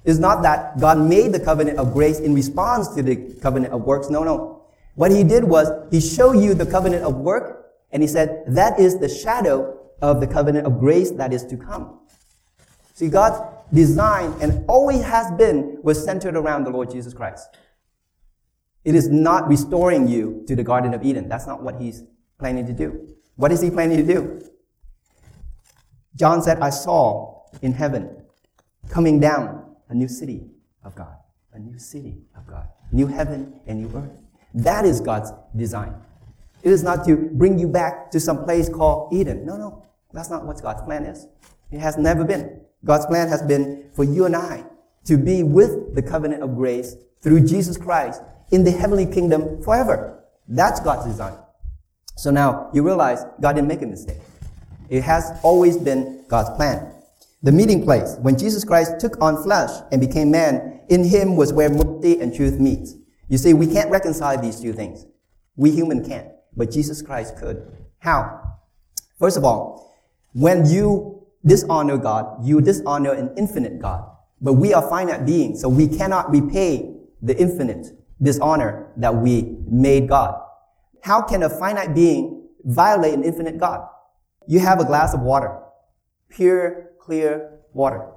It's 0.05 0.19
not 0.19 0.43
that 0.43 0.81
God 0.81 0.99
made 0.99 1.33
the 1.33 1.41
covenant 1.41 1.79
of 1.79 1.93
grace 1.93 2.19
in 2.21 2.35
response 2.35 2.89
to 2.95 3.03
the 3.03 3.17
covenant 3.41 3.73
of 3.73 3.83
works. 3.83 4.09
No, 4.09 4.25
no. 4.25 4.65
What 4.95 5.11
he 5.11 5.23
did 5.23 5.45
was 5.45 5.69
he 5.91 6.01
showed 6.01 6.39
you 6.39 6.55
the 6.55 6.67
covenant 6.67 7.05
of 7.05 7.17
work 7.17 7.67
and 7.93 8.03
he 8.03 8.09
said 8.09 8.45
that 8.49 8.79
is 8.81 8.99
the 8.99 9.09
shadow 9.09 9.79
of 10.01 10.21
the 10.21 10.27
covenant 10.27 10.67
of 10.67 10.81
grace 10.81 11.11
that 11.13 11.33
is 11.33 11.45
to 11.47 11.57
come. 11.57 12.01
See, 12.95 13.09
God's 13.09 13.41
design 13.73 14.35
and 14.41 14.65
always 14.69 15.03
has 15.03 15.31
been 15.33 15.79
was 15.83 16.03
centered 16.03 16.37
around 16.37 16.65
the 16.65 16.71
Lord 16.71 16.91
Jesus 16.91 17.15
Christ. 17.15 17.49
It 18.85 18.95
is 18.95 19.09
not 19.09 19.49
restoring 19.49 20.09
you 20.09 20.45
to 20.47 20.57
the 20.57 20.65
Garden 20.65 20.95
of 20.95 21.05
Eden. 21.05 21.29
That's 21.29 21.47
not 21.47 21.63
what 21.63 21.81
he's 21.81 22.03
planning 22.39 22.67
to 22.67 22.73
do. 22.73 23.15
What 23.37 23.53
is 23.53 23.61
he 23.61 23.71
planning 23.71 23.99
to 23.99 24.15
do? 24.15 24.43
John 26.17 26.43
said, 26.43 26.61
I 26.61 26.71
saw 26.71 27.43
in 27.63 27.73
heaven 27.73 28.25
coming 28.89 29.21
down 29.21 29.77
a 29.89 29.95
new 29.95 30.09
city 30.09 30.51
of 30.85 30.95
God. 30.95 31.17
A 31.53 31.59
new 31.59 31.79
city 31.79 32.23
of 32.37 32.47
God. 32.47 32.69
New 32.93 33.07
heaven 33.07 33.61
and 33.67 33.83
new 33.83 33.99
earth. 33.99 34.21
That 34.55 34.85
is 34.85 35.01
God's 35.01 35.33
design. 35.55 35.95
It 36.63 36.71
is 36.73 36.83
not 36.83 37.05
to 37.07 37.17
bring 37.17 37.59
you 37.59 37.69
back 37.69 38.11
to 38.11 38.21
some 38.21 38.45
place 38.45 38.69
called 38.69 39.13
Eden. 39.13 39.47
No, 39.47 39.57
no. 39.57 39.87
That's 40.13 40.31
not 40.31 40.45
what 40.45 40.61
God's 40.61 40.83
plan 40.83 41.05
is. 41.05 41.27
It 41.71 41.81
has 41.81 41.97
never 41.97 42.25
been. 42.25 42.61
God's 42.85 43.07
plan 43.07 43.29
has 43.29 43.43
been 43.43 43.91
for 43.95 44.05
you 44.05 44.25
and 44.25 44.35
I 44.37 44.65
to 45.05 45.17
be 45.17 45.43
with 45.43 45.95
the 45.95 46.03
covenant 46.03 46.43
of 46.43 46.57
grace 46.57 46.97
through 47.23 47.47
Jesus 47.47 47.77
Christ 47.77 48.23
in 48.51 48.65
the 48.65 48.71
heavenly 48.71 49.07
kingdom 49.07 49.63
forever. 49.63 50.23
That's 50.49 50.81
God's 50.81 51.07
design. 51.07 51.37
So 52.17 52.31
now 52.31 52.71
you 52.73 52.83
realize 52.83 53.25
God 53.41 53.55
didn't 53.55 53.69
make 53.69 53.83
a 53.83 53.87
mistake. 53.87 54.19
It 54.89 55.03
has 55.03 55.39
always 55.43 55.77
been 55.77 56.25
God's 56.29 56.51
plan. 56.57 56.93
The 57.43 57.53
meeting 57.53 57.85
place, 57.85 58.17
when 58.21 58.37
Jesus 58.37 58.65
Christ 58.65 59.01
took 59.01 59.23
on 59.23 59.43
flesh 59.43 59.71
and 59.93 60.01
became 60.01 60.31
man, 60.31 60.81
in 60.89 61.05
him 61.05 61.37
was 61.37 61.53
where 61.53 61.71
mercy 61.71 62.21
and 62.21 62.35
truth 62.35 62.59
meet. 62.59 62.89
You 63.29 63.39
see, 63.39 63.55
we 63.55 63.67
can't 63.67 63.91
reconcile 63.91 64.41
these 64.41 64.61
two 64.61 64.73
things. 64.73 65.07
We 65.57 65.71
human 65.71 66.05
can't, 66.07 66.29
but 66.57 66.71
Jesus 66.71 67.01
Christ 67.01 67.39
could. 67.39 67.67
How? 68.01 68.59
First 69.19 69.37
of 69.37 69.45
all, 69.45 69.97
when 70.33 70.67
you 70.67 71.20
dishonor 71.45 71.97
God, 71.97 72.45
you 72.45 72.61
dishonor 72.61 73.13
an 73.13 73.33
infinite 73.37 73.81
God. 73.81 74.05
But 74.41 74.55
we 74.55 74.73
are 74.73 74.89
finite 74.89 75.27
beings, 75.27 75.61
so 75.61 75.69
we 75.69 75.87
cannot 75.87 76.31
repay 76.31 76.95
the 77.23 77.37
infinite 77.37 77.89
dishonor 78.23 78.93
that 78.97 79.15
we 79.15 79.57
made 79.67 80.09
God. 80.09 80.41
How 81.03 81.23
can 81.23 81.43
a 81.43 81.51
finite 81.51 81.95
being 81.95 82.49
violate 82.65 83.15
an 83.15 83.25
infinite 83.25 83.59
God? 83.59 83.87
You 84.47 84.61
have 84.61 84.81
a 84.81 84.85
glass 84.85 85.15
of 85.15 85.21
water, 85.21 85.59
pure, 86.29 86.91
clear 87.01 87.61
water. 87.73 88.09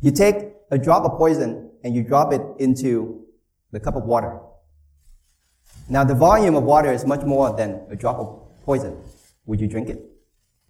You 0.00 0.10
take 0.10 0.52
a 0.70 0.78
drop 0.78 1.04
of 1.04 1.18
poison 1.18 1.70
and 1.82 1.94
you 1.94 2.02
drop 2.02 2.32
it 2.32 2.42
into 2.58 3.24
the 3.72 3.80
cup 3.80 3.96
of 3.96 4.04
water. 4.04 4.40
Now 5.88 6.04
the 6.04 6.14
volume 6.14 6.54
of 6.54 6.64
water 6.64 6.92
is 6.92 7.06
much 7.06 7.22
more 7.22 7.54
than 7.56 7.86
a 7.90 7.96
drop 7.96 8.18
of 8.18 8.42
poison. 8.64 9.02
Would 9.46 9.60
you 9.60 9.68
drink 9.68 9.88
it? 9.88 10.02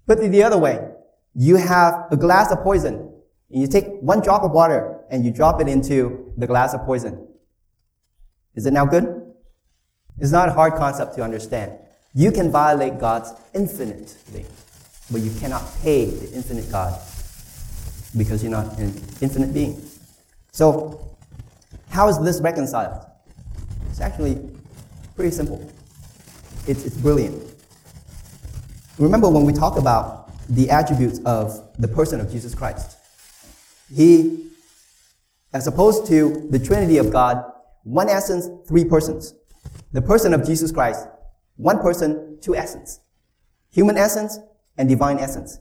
Put 0.06 0.20
it 0.20 0.30
the 0.30 0.42
other 0.42 0.58
way. 0.58 0.92
You 1.38 1.56
have 1.56 2.06
a 2.10 2.16
glass 2.16 2.50
of 2.50 2.62
poison 2.62 3.12
and 3.50 3.60
you 3.60 3.68
take 3.68 3.86
one 4.00 4.20
drop 4.20 4.42
of 4.42 4.52
water 4.52 5.00
and 5.10 5.22
you 5.22 5.30
drop 5.30 5.60
it 5.60 5.68
into 5.68 6.32
the 6.38 6.46
glass 6.46 6.72
of 6.72 6.80
poison. 6.86 7.28
Is 8.54 8.64
it 8.64 8.72
now 8.72 8.86
good? 8.86 9.22
It's 10.18 10.32
not 10.32 10.48
a 10.48 10.52
hard 10.52 10.74
concept 10.76 11.14
to 11.16 11.22
understand. 11.22 11.72
You 12.14 12.32
can 12.32 12.50
violate 12.50 12.98
God's 12.98 13.34
infinitely, 13.52 14.46
but 15.10 15.20
you 15.20 15.30
cannot 15.38 15.62
pay 15.82 16.06
the 16.06 16.32
infinite 16.32 16.70
God 16.70 16.98
because 18.16 18.42
you're 18.42 18.50
not 18.50 18.78
an 18.78 18.94
infinite 19.20 19.52
being. 19.52 19.78
So, 20.52 21.16
how 21.90 22.08
is 22.08 22.18
this 22.18 22.40
reconciled? 22.40 23.04
It's 23.90 24.00
actually 24.00 24.40
pretty 25.14 25.32
simple. 25.32 25.70
It's, 26.66 26.86
it's 26.86 26.96
brilliant. 26.96 27.42
Remember 28.98 29.28
when 29.28 29.44
we 29.44 29.52
talk 29.52 29.76
about 29.76 30.25
the 30.48 30.70
attributes 30.70 31.20
of 31.24 31.68
the 31.78 31.88
person 31.88 32.20
of 32.20 32.30
Jesus 32.30 32.54
Christ? 32.54 32.96
He, 33.94 34.46
as 35.52 35.66
opposed 35.66 36.06
to 36.06 36.46
the 36.50 36.58
Trinity 36.58 36.98
of 36.98 37.12
God, 37.12 37.44
one 37.84 38.08
essence, 38.08 38.48
three 38.66 38.84
persons. 38.84 39.34
The 39.92 40.02
person 40.02 40.34
of 40.34 40.44
Jesus 40.44 40.72
Christ, 40.72 41.06
one 41.56 41.78
person, 41.78 42.38
two 42.40 42.56
essence. 42.56 43.00
Human 43.70 43.96
essence 43.96 44.38
and 44.76 44.88
divine 44.88 45.18
essence. 45.18 45.58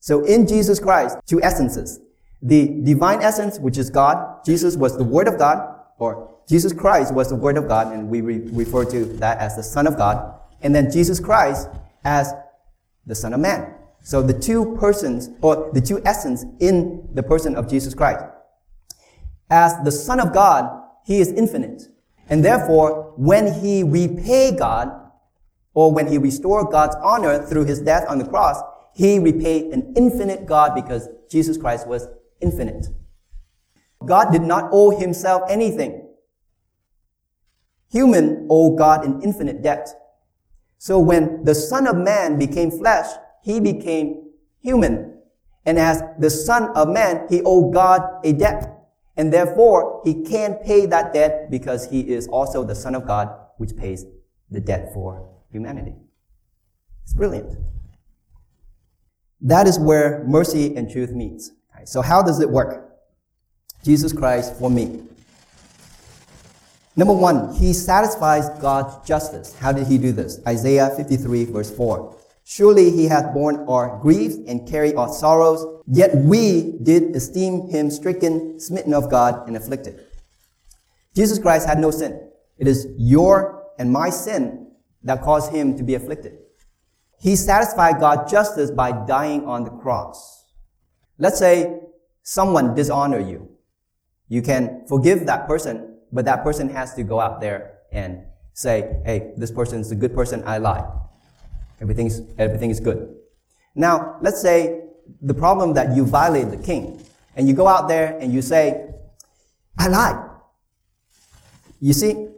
So 0.00 0.24
in 0.24 0.46
Jesus 0.46 0.78
Christ, 0.78 1.16
two 1.26 1.42
essences. 1.42 2.00
The 2.42 2.66
divine 2.82 3.22
essence, 3.22 3.58
which 3.58 3.78
is 3.78 3.88
God, 3.88 4.44
Jesus 4.44 4.76
was 4.76 4.98
the 4.98 5.04
Word 5.04 5.28
of 5.28 5.38
God, 5.38 5.78
or 5.98 6.36
Jesus 6.48 6.72
Christ 6.72 7.14
was 7.14 7.28
the 7.28 7.36
Word 7.36 7.56
of 7.56 7.68
God, 7.68 7.92
and 7.92 8.08
we 8.08 8.20
re- 8.20 8.42
refer 8.50 8.84
to 8.84 9.04
that 9.18 9.38
as 9.38 9.56
the 9.56 9.62
Son 9.62 9.86
of 9.86 9.96
God. 9.96 10.38
And 10.60 10.74
then 10.74 10.90
Jesus 10.90 11.20
Christ 11.20 11.68
as 12.04 12.34
the 13.06 13.14
Son 13.14 13.32
of 13.32 13.40
Man. 13.40 13.74
So 14.02 14.20
the 14.20 14.38
two 14.38 14.76
persons, 14.78 15.30
or 15.40 15.70
the 15.72 15.80
two 15.80 16.02
essence 16.04 16.44
in 16.58 17.08
the 17.14 17.22
person 17.22 17.54
of 17.54 17.68
Jesus 17.68 17.94
Christ. 17.94 18.24
As 19.48 19.74
the 19.84 19.92
Son 19.92 20.18
of 20.18 20.32
God, 20.32 20.82
He 21.04 21.20
is 21.20 21.30
infinite. 21.32 21.82
And 22.28 22.44
therefore, 22.44 23.12
when 23.16 23.60
He 23.60 23.82
repay 23.82 24.56
God, 24.56 24.90
or 25.74 25.92
when 25.92 26.08
He 26.08 26.18
restore 26.18 26.68
God's 26.68 26.96
honor 27.02 27.44
through 27.46 27.64
His 27.64 27.80
death 27.80 28.04
on 28.08 28.18
the 28.18 28.24
cross, 28.24 28.60
He 28.94 29.18
repaid 29.18 29.72
an 29.72 29.94
infinite 29.96 30.46
God 30.46 30.74
because 30.74 31.08
Jesus 31.30 31.56
Christ 31.56 31.86
was 31.86 32.08
infinite. 32.40 32.86
God 34.04 34.32
did 34.32 34.42
not 34.42 34.70
owe 34.72 34.90
Himself 34.98 35.42
anything. 35.48 36.08
Human 37.90 38.48
owe 38.50 38.74
God 38.74 39.04
an 39.04 39.22
infinite 39.22 39.62
debt. 39.62 39.88
So 40.78 40.98
when 40.98 41.44
the 41.44 41.54
Son 41.54 41.86
of 41.86 41.96
Man 41.96 42.38
became 42.38 42.70
flesh, 42.70 43.06
he 43.42 43.60
became 43.60 44.30
human. 44.60 45.18
And 45.66 45.78
as 45.78 46.02
the 46.18 46.30
Son 46.30 46.70
of 46.74 46.88
Man, 46.88 47.26
he 47.28 47.42
owed 47.42 47.74
God 47.74 48.02
a 48.24 48.32
debt. 48.32 48.68
And 49.16 49.32
therefore, 49.32 50.00
he 50.04 50.22
can't 50.22 50.62
pay 50.62 50.86
that 50.86 51.12
debt 51.12 51.50
because 51.50 51.90
he 51.90 52.00
is 52.00 52.26
also 52.28 52.64
the 52.64 52.74
Son 52.74 52.94
of 52.94 53.06
God, 53.06 53.28
which 53.58 53.76
pays 53.76 54.06
the 54.50 54.60
debt 54.60 54.92
for 54.94 55.28
humanity. 55.50 55.94
It's 57.04 57.14
brilliant. 57.14 57.58
That 59.40 59.66
is 59.66 59.78
where 59.78 60.24
mercy 60.24 60.74
and 60.76 60.90
truth 60.90 61.10
meets. 61.10 61.50
So 61.84 62.00
how 62.00 62.22
does 62.22 62.40
it 62.40 62.48
work? 62.48 62.90
Jesus 63.82 64.12
Christ 64.12 64.56
for 64.56 64.70
me. 64.70 65.02
Number 66.94 67.14
one, 67.14 67.54
he 67.54 67.72
satisfies 67.72 68.48
God's 68.60 69.06
justice. 69.06 69.54
How 69.58 69.72
did 69.72 69.86
he 69.86 69.98
do 69.98 70.12
this? 70.12 70.38
Isaiah 70.46 70.90
53 70.96 71.46
verse 71.46 71.74
4. 71.74 72.16
Surely 72.44 72.90
he 72.90 73.06
hath 73.06 73.32
borne 73.32 73.64
our 73.68 73.98
griefs 74.00 74.36
and 74.46 74.68
carried 74.68 74.96
our 74.96 75.08
sorrows, 75.08 75.82
yet 75.86 76.14
we 76.14 76.78
did 76.82 77.14
esteem 77.14 77.68
him 77.68 77.90
stricken, 77.90 78.58
smitten 78.58 78.92
of 78.92 79.10
God, 79.10 79.46
and 79.46 79.56
afflicted. 79.56 80.00
Jesus 81.14 81.38
Christ 81.38 81.68
had 81.68 81.78
no 81.78 81.90
sin. 81.90 82.30
It 82.58 82.66
is 82.66 82.86
your 82.96 83.64
and 83.78 83.92
my 83.92 84.10
sin 84.10 84.68
that 85.04 85.22
caused 85.22 85.52
him 85.52 85.76
to 85.76 85.82
be 85.82 85.94
afflicted. 85.94 86.38
He 87.20 87.36
satisfied 87.36 88.00
God's 88.00 88.30
justice 88.30 88.70
by 88.70 89.06
dying 89.06 89.46
on 89.46 89.64
the 89.64 89.70
cross. 89.70 90.44
Let's 91.18 91.38
say 91.38 91.80
someone 92.22 92.74
dishonor 92.74 93.20
you. 93.20 93.48
You 94.28 94.42
can 94.42 94.84
forgive 94.88 95.26
that 95.26 95.46
person, 95.46 95.98
but 96.10 96.24
that 96.24 96.42
person 96.42 96.68
has 96.70 96.94
to 96.94 97.04
go 97.04 97.20
out 97.20 97.40
there 97.40 97.78
and 97.92 98.24
say, 98.54 99.00
hey, 99.04 99.32
this 99.36 99.50
person 99.50 99.80
is 99.80 99.92
a 99.92 99.94
good 99.94 100.14
person, 100.14 100.42
I 100.46 100.58
lie. 100.58 100.84
Everything's, 101.82 102.22
everything 102.38 102.70
is 102.70 102.80
good. 102.80 103.14
Now, 103.74 104.16
let's 104.22 104.40
say 104.40 104.84
the 105.20 105.34
problem 105.34 105.74
that 105.74 105.94
you 105.96 106.06
violate 106.06 106.50
the 106.50 106.56
king, 106.56 107.04
and 107.36 107.48
you 107.48 107.54
go 107.54 107.66
out 107.66 107.88
there 107.88 108.16
and 108.18 108.32
you 108.32 108.40
say, 108.40 108.88
I 109.78 109.88
lied. 109.88 110.30
You 111.80 111.92
see, 111.92 112.28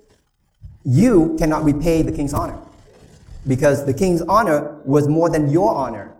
you 0.84 1.36
cannot 1.38 1.64
repay 1.64 2.02
the 2.02 2.12
king's 2.12 2.32
honor 2.32 2.58
because 3.46 3.84
the 3.84 3.92
king's 3.92 4.22
honor 4.22 4.80
was 4.84 5.08
more 5.08 5.28
than 5.28 5.50
your 5.50 5.74
honor. 5.74 6.16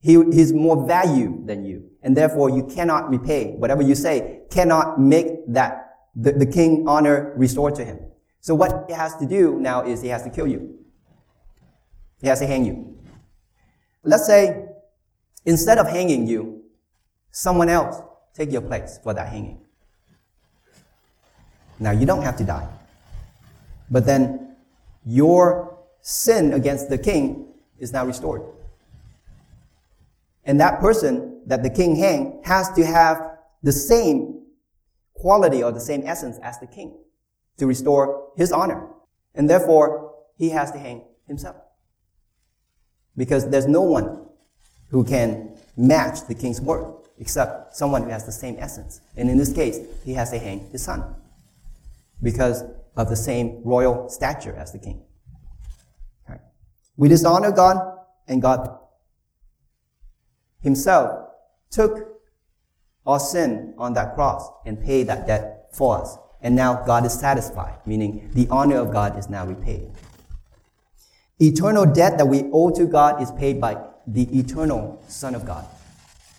He 0.00 0.14
is 0.14 0.52
more 0.52 0.86
value 0.86 1.42
than 1.44 1.64
you. 1.64 1.90
And 2.02 2.16
therefore 2.16 2.50
you 2.50 2.64
cannot 2.64 3.10
repay. 3.10 3.54
Whatever 3.56 3.82
you 3.82 3.96
say 3.96 4.42
cannot 4.50 5.00
make 5.00 5.26
that, 5.48 5.96
the, 6.14 6.32
the 6.32 6.46
king 6.46 6.86
honor 6.86 7.32
restored 7.36 7.74
to 7.76 7.84
him. 7.84 7.98
So 8.40 8.54
what 8.54 8.84
he 8.86 8.94
has 8.94 9.16
to 9.16 9.26
do 9.26 9.58
now 9.58 9.82
is 9.84 10.02
he 10.02 10.08
has 10.08 10.22
to 10.22 10.30
kill 10.30 10.46
you. 10.46 10.78
He 12.20 12.28
has 12.28 12.40
to 12.40 12.46
hang 12.46 12.64
you. 12.64 12.96
Let's 14.02 14.26
say 14.26 14.68
instead 15.44 15.78
of 15.78 15.88
hanging 15.88 16.26
you, 16.26 16.62
someone 17.30 17.68
else 17.68 18.00
take 18.34 18.52
your 18.52 18.62
place 18.62 18.98
for 19.02 19.12
that 19.14 19.28
hanging. 19.28 19.60
Now 21.78 21.90
you 21.90 22.06
don't 22.06 22.22
have 22.22 22.36
to 22.38 22.44
die. 22.44 22.68
But 23.90 24.06
then 24.06 24.56
your 25.04 25.78
sin 26.00 26.54
against 26.54 26.88
the 26.88 26.98
king 26.98 27.48
is 27.78 27.92
now 27.92 28.06
restored. 28.06 28.42
And 30.44 30.60
that 30.60 30.80
person 30.80 31.42
that 31.46 31.62
the 31.62 31.70
king 31.70 31.96
hang 31.96 32.40
has 32.44 32.70
to 32.72 32.86
have 32.86 33.38
the 33.62 33.72
same 33.72 34.42
quality 35.14 35.62
or 35.62 35.72
the 35.72 35.80
same 35.80 36.02
essence 36.06 36.38
as 36.42 36.58
the 36.60 36.66
king 36.66 36.96
to 37.58 37.66
restore 37.66 38.30
his 38.36 38.52
honor. 38.52 38.88
And 39.34 39.50
therefore, 39.50 40.14
he 40.36 40.50
has 40.50 40.70
to 40.72 40.78
hang 40.78 41.02
himself 41.26 41.56
because 43.16 43.48
there's 43.50 43.66
no 43.66 43.82
one 43.82 44.26
who 44.90 45.04
can 45.04 45.56
match 45.76 46.26
the 46.26 46.34
king's 46.34 46.60
word 46.60 46.94
except 47.18 47.76
someone 47.76 48.02
who 48.02 48.10
has 48.10 48.24
the 48.24 48.32
same 48.32 48.56
essence. 48.58 49.00
And 49.16 49.30
in 49.30 49.38
this 49.38 49.52
case, 49.52 49.78
he 50.04 50.14
has 50.14 50.30
to 50.30 50.38
hang 50.38 50.68
his 50.70 50.82
son 50.82 51.14
because 52.22 52.62
of 52.96 53.08
the 53.08 53.16
same 53.16 53.62
royal 53.64 54.08
stature 54.08 54.54
as 54.54 54.72
the 54.72 54.78
king. 54.78 55.02
Right. 56.28 56.40
We 56.96 57.08
dishonor 57.08 57.52
God, 57.52 57.98
and 58.28 58.42
God 58.42 58.78
himself 60.60 61.30
took 61.70 62.20
our 63.06 63.20
sin 63.20 63.74
on 63.78 63.94
that 63.94 64.14
cross 64.14 64.50
and 64.64 64.82
paid 64.82 65.06
that 65.06 65.26
debt 65.26 65.68
for 65.72 65.98
us. 66.00 66.16
And 66.42 66.56
now 66.56 66.84
God 66.84 67.06
is 67.06 67.12
satisfied, 67.12 67.78
meaning 67.86 68.30
the 68.34 68.48
honor 68.50 68.76
of 68.76 68.92
God 68.92 69.18
is 69.18 69.28
now 69.28 69.46
repaid. 69.46 69.90
Eternal 71.38 71.86
debt 71.86 72.18
that 72.18 72.26
we 72.26 72.44
owe 72.52 72.70
to 72.70 72.86
God 72.86 73.22
is 73.22 73.30
paid 73.32 73.60
by 73.60 73.76
the 74.06 74.22
eternal 74.38 75.02
Son 75.08 75.34
of 75.34 75.44
God. 75.44 75.66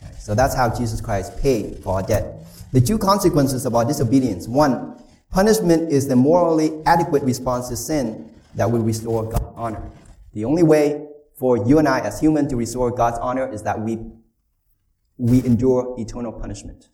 Okay, 0.03 0.13
so 0.19 0.33
that's 0.33 0.55
how 0.55 0.73
Jesus 0.73 1.01
Christ 1.01 1.37
paid 1.39 1.79
for 1.83 1.95
our 1.95 2.03
debt. 2.03 2.45
The 2.71 2.81
two 2.81 2.97
consequences 2.97 3.65
of 3.65 3.75
our 3.75 3.85
disobedience. 3.85 4.47
One, 4.47 5.01
punishment 5.29 5.91
is 5.91 6.07
the 6.07 6.15
morally 6.15 6.81
adequate 6.85 7.23
response 7.23 7.69
to 7.69 7.77
sin 7.77 8.33
that 8.55 8.69
will 8.69 8.81
restore 8.81 9.23
God's 9.23 9.53
honor. 9.55 9.89
The 10.33 10.45
only 10.45 10.63
way 10.63 11.07
for 11.35 11.57
you 11.67 11.79
and 11.79 11.87
I 11.87 11.99
as 11.99 12.19
human 12.19 12.47
to 12.49 12.55
restore 12.55 12.91
God's 12.91 13.19
honor 13.19 13.51
is 13.51 13.63
that 13.63 13.79
we, 13.79 13.99
we 15.17 15.43
endure 15.45 15.95
eternal 15.97 16.31
punishment. 16.31 16.89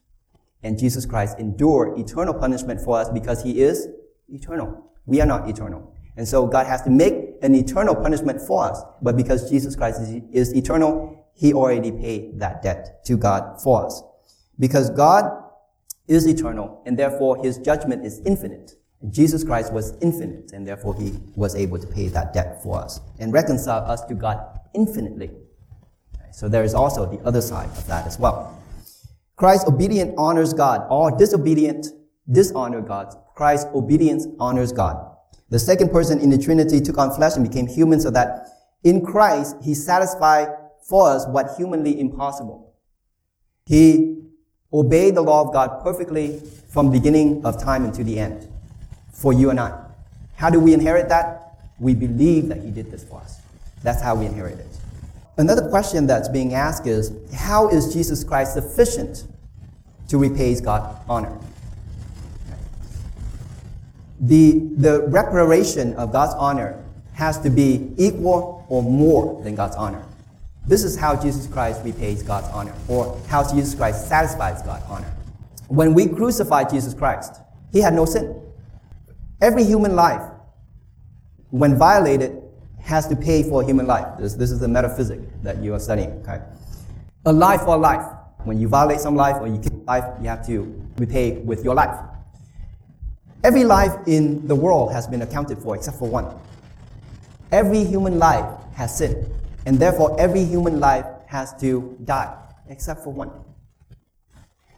And 0.62 0.78
Jesus 0.78 1.06
Christ 1.06 1.40
endured 1.40 1.98
eternal 1.98 2.34
punishment 2.34 2.82
for 2.82 2.98
us 2.98 3.10
because 3.10 3.44
he 3.44 3.62
is 3.62 3.88
eternal. 4.30 4.92
We 5.06 5.22
are 5.22 5.26
not 5.26 5.50
eternal. 5.50 5.94
And 6.16 6.28
so 6.28 6.46
God 6.46 6.68
has 6.68 6.82
to 6.84 6.90
make 6.90 7.33
an 7.44 7.54
eternal 7.54 7.96
punishment 7.96 8.42
for 8.42 8.66
us. 8.66 8.82
But 9.02 9.18
because 9.18 9.50
Jesus 9.50 9.76
Christ 9.76 10.02
is, 10.02 10.22
is 10.32 10.56
eternal, 10.56 11.28
he 11.36 11.54
already 11.54 11.92
paid 11.92 12.40
that 12.40 12.64
debt 12.64 13.04
to 13.06 13.18
God 13.18 13.62
for 13.62 13.86
us. 13.86 14.02
Because 14.60 14.90
God 14.90 15.44
is 16.08 16.28
eternal 16.28 16.82
and 16.86 16.98
therefore 16.98 17.44
his 17.44 17.58
judgment 17.58 18.06
is 18.06 18.22
infinite. 18.26 18.74
Jesus 19.10 19.44
Christ 19.44 19.74
was 19.74 19.98
infinite 20.02 20.54
and 20.54 20.66
therefore 20.66 20.96
he 20.96 21.14
was 21.36 21.56
able 21.56 21.78
to 21.78 21.88
pay 21.88 22.08
that 22.08 22.34
debt 22.34 22.64
for 22.64 22.80
us 22.80 23.02
and 23.20 23.34
reconcile 23.34 23.84
us 23.86 24.04
to 24.06 24.14
God 24.14 24.40
infinitely. 24.74 25.32
So 26.32 26.48
there 26.48 26.64
is 26.64 26.74
also 26.74 27.06
the 27.06 27.20
other 27.26 27.42
side 27.42 27.70
of 27.78 27.86
that 27.88 28.08
as 28.08 28.18
well. 28.18 28.60
Christ 29.36 29.68
obedient 29.68 30.14
honors 30.18 30.54
God. 30.54 30.88
All 30.90 31.16
disobedient 31.16 31.88
dishonor 32.32 32.82
God. 32.82 33.14
Christ's 33.36 33.68
obedience 33.74 34.28
honors 34.40 34.72
God. 34.72 35.13
The 35.54 35.60
second 35.60 35.92
person 35.92 36.20
in 36.20 36.32
the 36.32 36.38
Trinity 36.40 36.82
took 36.82 36.98
on 36.98 37.14
flesh 37.14 37.36
and 37.36 37.48
became 37.48 37.68
human 37.68 38.00
so 38.00 38.10
that 38.10 38.48
in 38.84 39.06
Christ, 39.06 39.56
he 39.62 39.76
satisfied 39.76 40.48
for 40.82 41.08
us 41.08 41.28
what 41.28 41.52
humanly 41.56 42.00
impossible. 42.00 42.74
He 43.68 44.24
obeyed 44.74 45.14
the 45.14 45.22
law 45.22 45.42
of 45.42 45.54
God 45.54 45.84
perfectly 45.84 46.42
from 46.70 46.92
beginning 46.92 47.46
of 47.46 47.62
time 47.62 47.86
until 47.86 48.04
the 48.04 48.18
end 48.18 48.48
for 49.12 49.32
you 49.32 49.52
and 49.52 49.60
I. 49.60 49.80
How 50.38 50.50
do 50.50 50.60
we 50.60 50.74
inherit 50.74 51.08
that? 51.10 51.60
We 51.80 51.94
believe 51.94 52.48
that 52.48 52.64
he 52.64 52.72
did 52.72 52.90
this 52.90 53.04
for 53.04 53.22
us. 53.22 53.40
That's 53.84 54.02
how 54.02 54.16
we 54.16 54.26
inherit 54.26 54.58
it. 54.58 54.80
Another 55.38 55.70
question 55.70 56.08
that's 56.08 56.30
being 56.30 56.56
asked 56.56 56.88
is, 56.88 57.12
how 57.32 57.68
is 57.68 57.94
Jesus 57.94 58.24
Christ 58.24 58.56
sufficient 58.56 59.26
to 60.08 60.18
repay 60.18 60.60
God's 60.60 60.98
honor? 61.08 61.38
The, 64.24 64.60
the 64.78 65.02
reparation 65.08 65.94
of 65.96 66.12
God's 66.12 66.34
honor 66.36 66.84
has 67.14 67.40
to 67.42 67.50
be 67.50 67.92
equal 67.98 68.66
or 68.70 68.82
more 68.82 69.44
than 69.44 69.54
God's 69.56 69.76
honor. 69.76 70.04
This 70.66 70.84
is 70.84 70.96
how 70.96 71.22
Jesus 71.22 71.46
Christ 71.46 71.82
repays 71.84 72.24
God's 72.24 72.48
honor, 72.48 72.74
or 72.88 73.20
how 73.28 73.44
Jesus 73.44 73.76
Christ 73.76 74.08
satisfies 74.08 74.62
God's 74.62 74.86
honor. 74.86 75.12
When 75.68 75.94
we 75.94 76.08
crucified 76.08 76.70
Jesus 76.70 76.94
Christ, 76.94 77.36
he 77.74 77.80
had 77.80 77.94
no 77.94 78.06
sin. 78.06 78.42
Every 79.42 79.66
human 79.66 79.94
life, 79.94 80.22
when 81.50 81.78
violated, 81.78 82.42
has 82.82 83.08
to 83.10 83.16
pay 83.16 83.44
for 83.44 83.62
human 83.62 83.88
life. 83.88 84.08
This, 84.18 84.36
this 84.36 84.52
is 84.52 84.60
the 84.60 84.70
metaphysic 84.70 85.20
that 85.44 85.58
you 85.58 85.74
are 85.74 85.80
studying. 85.80 86.12
Okay? 86.22 86.42
A 87.26 87.34
life 87.34 87.62
for 87.62 87.76
a 87.76 87.78
life. 87.78 88.06
When 88.46 88.60
you 88.60 88.70
violate 88.70 89.02
some 89.02 89.16
life 89.16 89.36
or 89.42 89.48
you 89.48 89.60
kill 89.60 89.84
life, 89.86 90.06
you 90.22 90.30
have 90.30 90.46
to 90.48 90.82
repay 90.98 91.40
with 91.40 91.64
your 91.64 91.76
life. 91.76 91.98
Every 93.44 93.66
life 93.66 93.92
in 94.08 94.48
the 94.48 94.56
world 94.56 94.94
has 94.94 95.06
been 95.06 95.22
accounted 95.22 95.58
for 95.58 95.76
except 95.76 96.00
for 96.00 96.08
one. 96.08 96.34
Every 97.52 97.84
human 97.84 98.18
life 98.18 98.46
has 98.76 98.98
sinned, 98.98 99.28
and 99.66 99.78
therefore 99.78 100.20
every 100.20 100.44
human 100.46 100.80
life 100.80 101.06
has 101.28 101.54
to 101.60 101.98
die 102.06 102.34
except 102.70 103.04
for 103.04 103.12
one. 103.12 103.32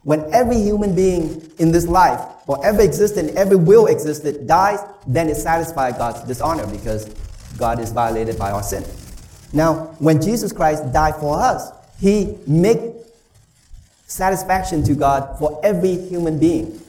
When 0.02 0.32
every 0.34 0.56
human 0.56 0.94
being 0.94 1.50
in 1.58 1.72
this 1.72 1.86
life, 1.86 2.20
or 2.46 2.64
ever 2.64 2.80
existed, 2.80 3.34
every 3.36 3.56
will 3.56 3.86
existed, 3.86 4.46
dies, 4.46 4.78
then 5.06 5.28
it 5.28 5.36
satisfies 5.36 5.96
God's 5.96 6.22
dishonor 6.22 6.66
because 6.66 7.08
God 7.58 7.80
is 7.80 7.92
violated 7.92 8.38
by 8.38 8.50
our 8.50 8.62
sin. 8.62 8.84
Now, 9.52 9.94
when 9.98 10.20
Jesus 10.20 10.52
Christ 10.52 10.92
died 10.92 11.16
for 11.16 11.40
us, 11.40 11.70
He 12.00 12.36
made 12.46 12.94
satisfaction 14.06 14.82
to 14.84 14.94
God 14.94 15.38
for 15.38 15.60
every 15.64 15.96
human 15.96 16.38
being. 16.38 16.80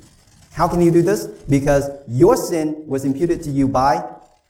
How 0.57 0.67
can 0.67 0.81
you 0.81 0.89
do 0.89 1.03
this? 1.03 1.27
Because 1.27 1.87
your 2.07 2.35
sin 2.35 2.83
was 2.87 3.05
imputed 3.05 3.43
to 3.43 3.51
you 3.51 3.67
by 3.67 4.03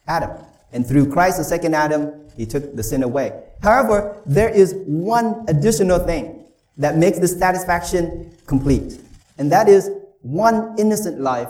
Adam. 0.08 0.32
And 0.72 0.88
through 0.88 1.12
Christ, 1.12 1.38
the 1.38 1.44
second 1.44 1.76
Adam, 1.76 2.14
he 2.38 2.46
took 2.46 2.74
the 2.78 2.82
sin 2.82 3.04
away. 3.04 3.44
However, 3.62 4.16
there 4.26 4.48
is 4.48 4.74
one 4.86 5.44
additional 5.50 6.00
thing 6.00 6.46
that 6.78 6.96
makes 6.96 7.20
this 7.20 7.38
satisfaction 7.38 8.34
complete. 8.46 9.02
And 9.38 9.52
that 9.52 9.68
is 9.68 9.92
one 10.22 10.76
innocent 10.80 11.20
life 11.20 11.50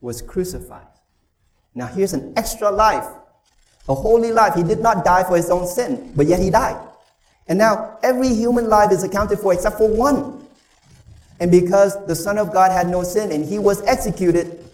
was 0.00 0.22
crucified. 0.22 0.86
Now 1.74 1.86
here's 1.86 2.14
an 2.14 2.32
extra 2.38 2.70
life, 2.70 3.06
a 3.86 3.94
holy 3.94 4.32
life. 4.32 4.54
He 4.54 4.62
did 4.62 4.80
not 4.80 5.04
die 5.04 5.24
for 5.24 5.36
his 5.36 5.50
own 5.50 5.66
sin, 5.66 6.10
but 6.16 6.24
yet 6.24 6.40
he 6.40 6.48
died. 6.48 6.80
And 7.48 7.58
now 7.58 7.98
every 8.02 8.28
human 8.28 8.70
life 8.70 8.92
is 8.92 9.02
accounted 9.04 9.40
for 9.40 9.52
except 9.52 9.76
for 9.76 9.90
one. 9.90 10.43
And 11.40 11.50
because 11.50 12.04
the 12.06 12.14
Son 12.14 12.38
of 12.38 12.52
God 12.52 12.70
had 12.70 12.88
no 12.88 13.02
sin 13.02 13.32
and 13.32 13.44
he 13.44 13.58
was 13.58 13.82
executed, 13.82 14.64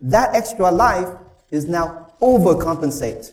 that 0.00 0.34
extra 0.34 0.70
life 0.70 1.08
is 1.50 1.66
now 1.66 2.12
overcompensate 2.20 3.32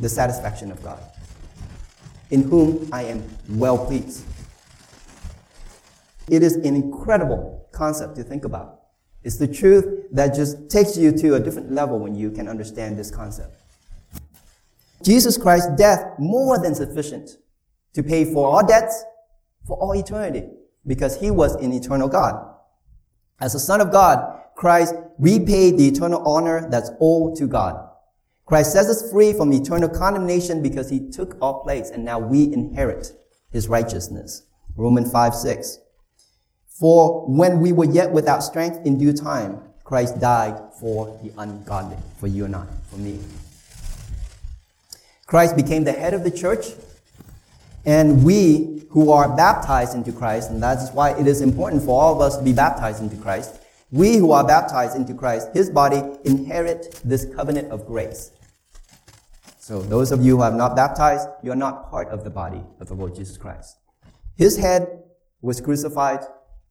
the 0.00 0.08
satisfaction 0.08 0.72
of 0.72 0.82
God, 0.82 1.00
in 2.30 2.42
whom 2.42 2.88
I 2.92 3.04
am 3.04 3.22
well 3.48 3.86
pleased. 3.86 4.24
It 6.28 6.42
is 6.42 6.56
an 6.56 6.74
incredible 6.74 7.68
concept 7.70 8.16
to 8.16 8.24
think 8.24 8.44
about. 8.44 8.80
It's 9.22 9.36
the 9.36 9.48
truth 9.48 10.06
that 10.12 10.34
just 10.34 10.68
takes 10.68 10.96
you 10.96 11.12
to 11.12 11.34
a 11.34 11.40
different 11.40 11.72
level 11.72 11.98
when 11.98 12.14
you 12.14 12.30
can 12.30 12.48
understand 12.48 12.98
this 12.98 13.10
concept. 13.10 13.60
Jesus 15.02 15.36
Christ's 15.36 15.76
death 15.76 16.18
more 16.18 16.58
than 16.58 16.74
sufficient 16.74 17.36
to 17.92 18.02
pay 18.02 18.24
for 18.24 18.48
all 18.48 18.66
debts 18.66 19.04
for 19.66 19.76
all 19.76 19.94
eternity 19.94 20.48
because 20.86 21.20
he 21.20 21.30
was 21.30 21.54
an 21.56 21.72
eternal 21.72 22.08
God. 22.08 22.54
As 23.40 23.54
a 23.54 23.60
son 23.60 23.80
of 23.80 23.90
God, 23.90 24.40
Christ 24.54 24.94
repaid 25.18 25.76
the 25.76 25.88
eternal 25.88 26.26
honor 26.26 26.68
that's 26.70 26.90
owed 27.00 27.36
to 27.36 27.46
God. 27.46 27.88
Christ 28.46 28.72
sets 28.72 28.88
us 28.88 29.10
free 29.10 29.32
from 29.32 29.52
eternal 29.52 29.88
condemnation 29.88 30.62
because 30.62 30.90
he 30.90 31.10
took 31.10 31.36
our 31.40 31.60
place 31.60 31.90
and 31.90 32.04
now 32.04 32.18
we 32.18 32.52
inherit 32.52 33.12
his 33.50 33.68
righteousness. 33.68 34.42
Romans 34.76 35.10
5, 35.10 35.34
6. 35.34 35.78
For 36.68 37.26
when 37.26 37.60
we 37.60 37.72
were 37.72 37.84
yet 37.84 38.12
without 38.12 38.42
strength 38.42 38.84
in 38.84 38.98
due 38.98 39.12
time, 39.12 39.62
Christ 39.84 40.20
died 40.20 40.60
for 40.80 41.18
the 41.22 41.32
ungodly, 41.38 41.96
for 42.18 42.26
you 42.26 42.46
and 42.46 42.56
I, 42.56 42.66
for 42.90 42.96
me. 42.96 43.20
Christ 45.26 45.56
became 45.56 45.84
the 45.84 45.92
head 45.92 46.14
of 46.14 46.24
the 46.24 46.30
church, 46.30 46.66
and 47.84 48.24
we 48.24 48.86
who 48.90 49.10
are 49.10 49.34
baptized 49.36 49.94
into 49.94 50.12
Christ, 50.12 50.50
and 50.50 50.62
that 50.62 50.78
is 50.78 50.90
why 50.92 51.18
it 51.18 51.26
is 51.26 51.40
important 51.40 51.82
for 51.82 52.00
all 52.00 52.14
of 52.14 52.20
us 52.20 52.36
to 52.36 52.44
be 52.44 52.52
baptized 52.52 53.02
into 53.02 53.16
Christ. 53.16 53.60
We 53.90 54.16
who 54.16 54.32
are 54.32 54.46
baptized 54.46 54.96
into 54.96 55.14
Christ, 55.14 55.48
his 55.52 55.68
body, 55.68 56.02
inherit 56.24 57.00
this 57.04 57.26
covenant 57.34 57.70
of 57.70 57.86
grace. 57.86 58.30
So 59.58 59.80
those 59.82 60.12
of 60.12 60.24
you 60.24 60.36
who 60.36 60.42
have 60.42 60.54
not 60.54 60.76
baptized, 60.76 61.28
you 61.42 61.50
are 61.50 61.56
not 61.56 61.90
part 61.90 62.08
of 62.08 62.22
the 62.22 62.30
body 62.30 62.62
of 62.80 62.88
the 62.88 62.94
Lord 62.94 63.14
Jesus 63.14 63.36
Christ. 63.36 63.78
His 64.36 64.58
head 64.58 65.02
was 65.40 65.60
crucified 65.60 66.20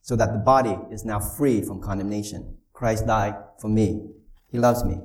so 0.02 0.16
that 0.16 0.34
the 0.34 0.40
body 0.40 0.78
is 0.92 1.06
now 1.06 1.20
free 1.20 1.62
from 1.62 1.82
condemnation. 1.82 2.58
Christ 2.72 3.08
died 3.08 3.36
for 3.60 3.68
me. 3.68 4.10
He 4.52 4.60
loves 4.60 4.84
me. 4.84 4.98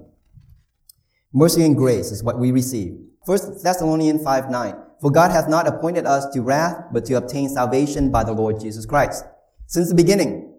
Mercy 1.32 1.64
and 1.64 1.76
grace 1.76 2.10
is 2.10 2.22
what 2.22 2.38
we 2.38 2.50
receive. 2.50 2.98
1 3.24 3.62
Thessalonians 3.62 4.22
5 4.22 4.50
9. 4.50 4.74
For 5.00 5.10
God 5.10 5.30
hath 5.30 5.48
not 5.48 5.68
appointed 5.68 6.06
us 6.06 6.26
to 6.34 6.42
wrath, 6.42 6.86
but 6.92 7.04
to 7.06 7.14
obtain 7.14 7.48
salvation 7.48 8.10
by 8.10 8.24
the 8.24 8.32
Lord 8.32 8.60
Jesus 8.60 8.84
Christ. 8.84 9.24
Since 9.66 9.88
the 9.88 9.94
beginning, 9.94 10.54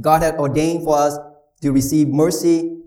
God 0.00 0.22
had 0.22 0.36
ordained 0.36 0.84
for 0.84 0.96
us 0.96 1.18
to 1.62 1.72
receive 1.72 2.08
mercy 2.08 2.78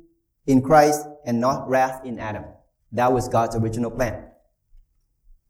in 0.48 0.62
Christ 0.62 1.06
and 1.26 1.40
not 1.40 1.70
wrath 1.70 2.04
in 2.04 2.20
Adam. 2.20 2.46
That 2.92 3.14
was 3.14 3.28
God's 3.28 3.56
original 3.56 3.92
plan. 3.92 4.24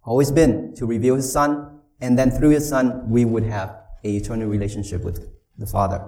Always 0.03 0.31
been 0.31 0.73
to 0.75 0.85
reveal 0.85 1.15
His 1.15 1.31
Son, 1.31 1.79
and 2.01 2.17
then 2.17 2.31
through 2.31 2.49
His 2.49 2.67
Son, 2.67 3.09
we 3.09 3.25
would 3.25 3.43
have 3.43 3.75
a 4.03 4.15
eternal 4.17 4.47
relationship 4.47 5.03
with 5.03 5.29
the 5.57 5.65
Father. 5.65 6.05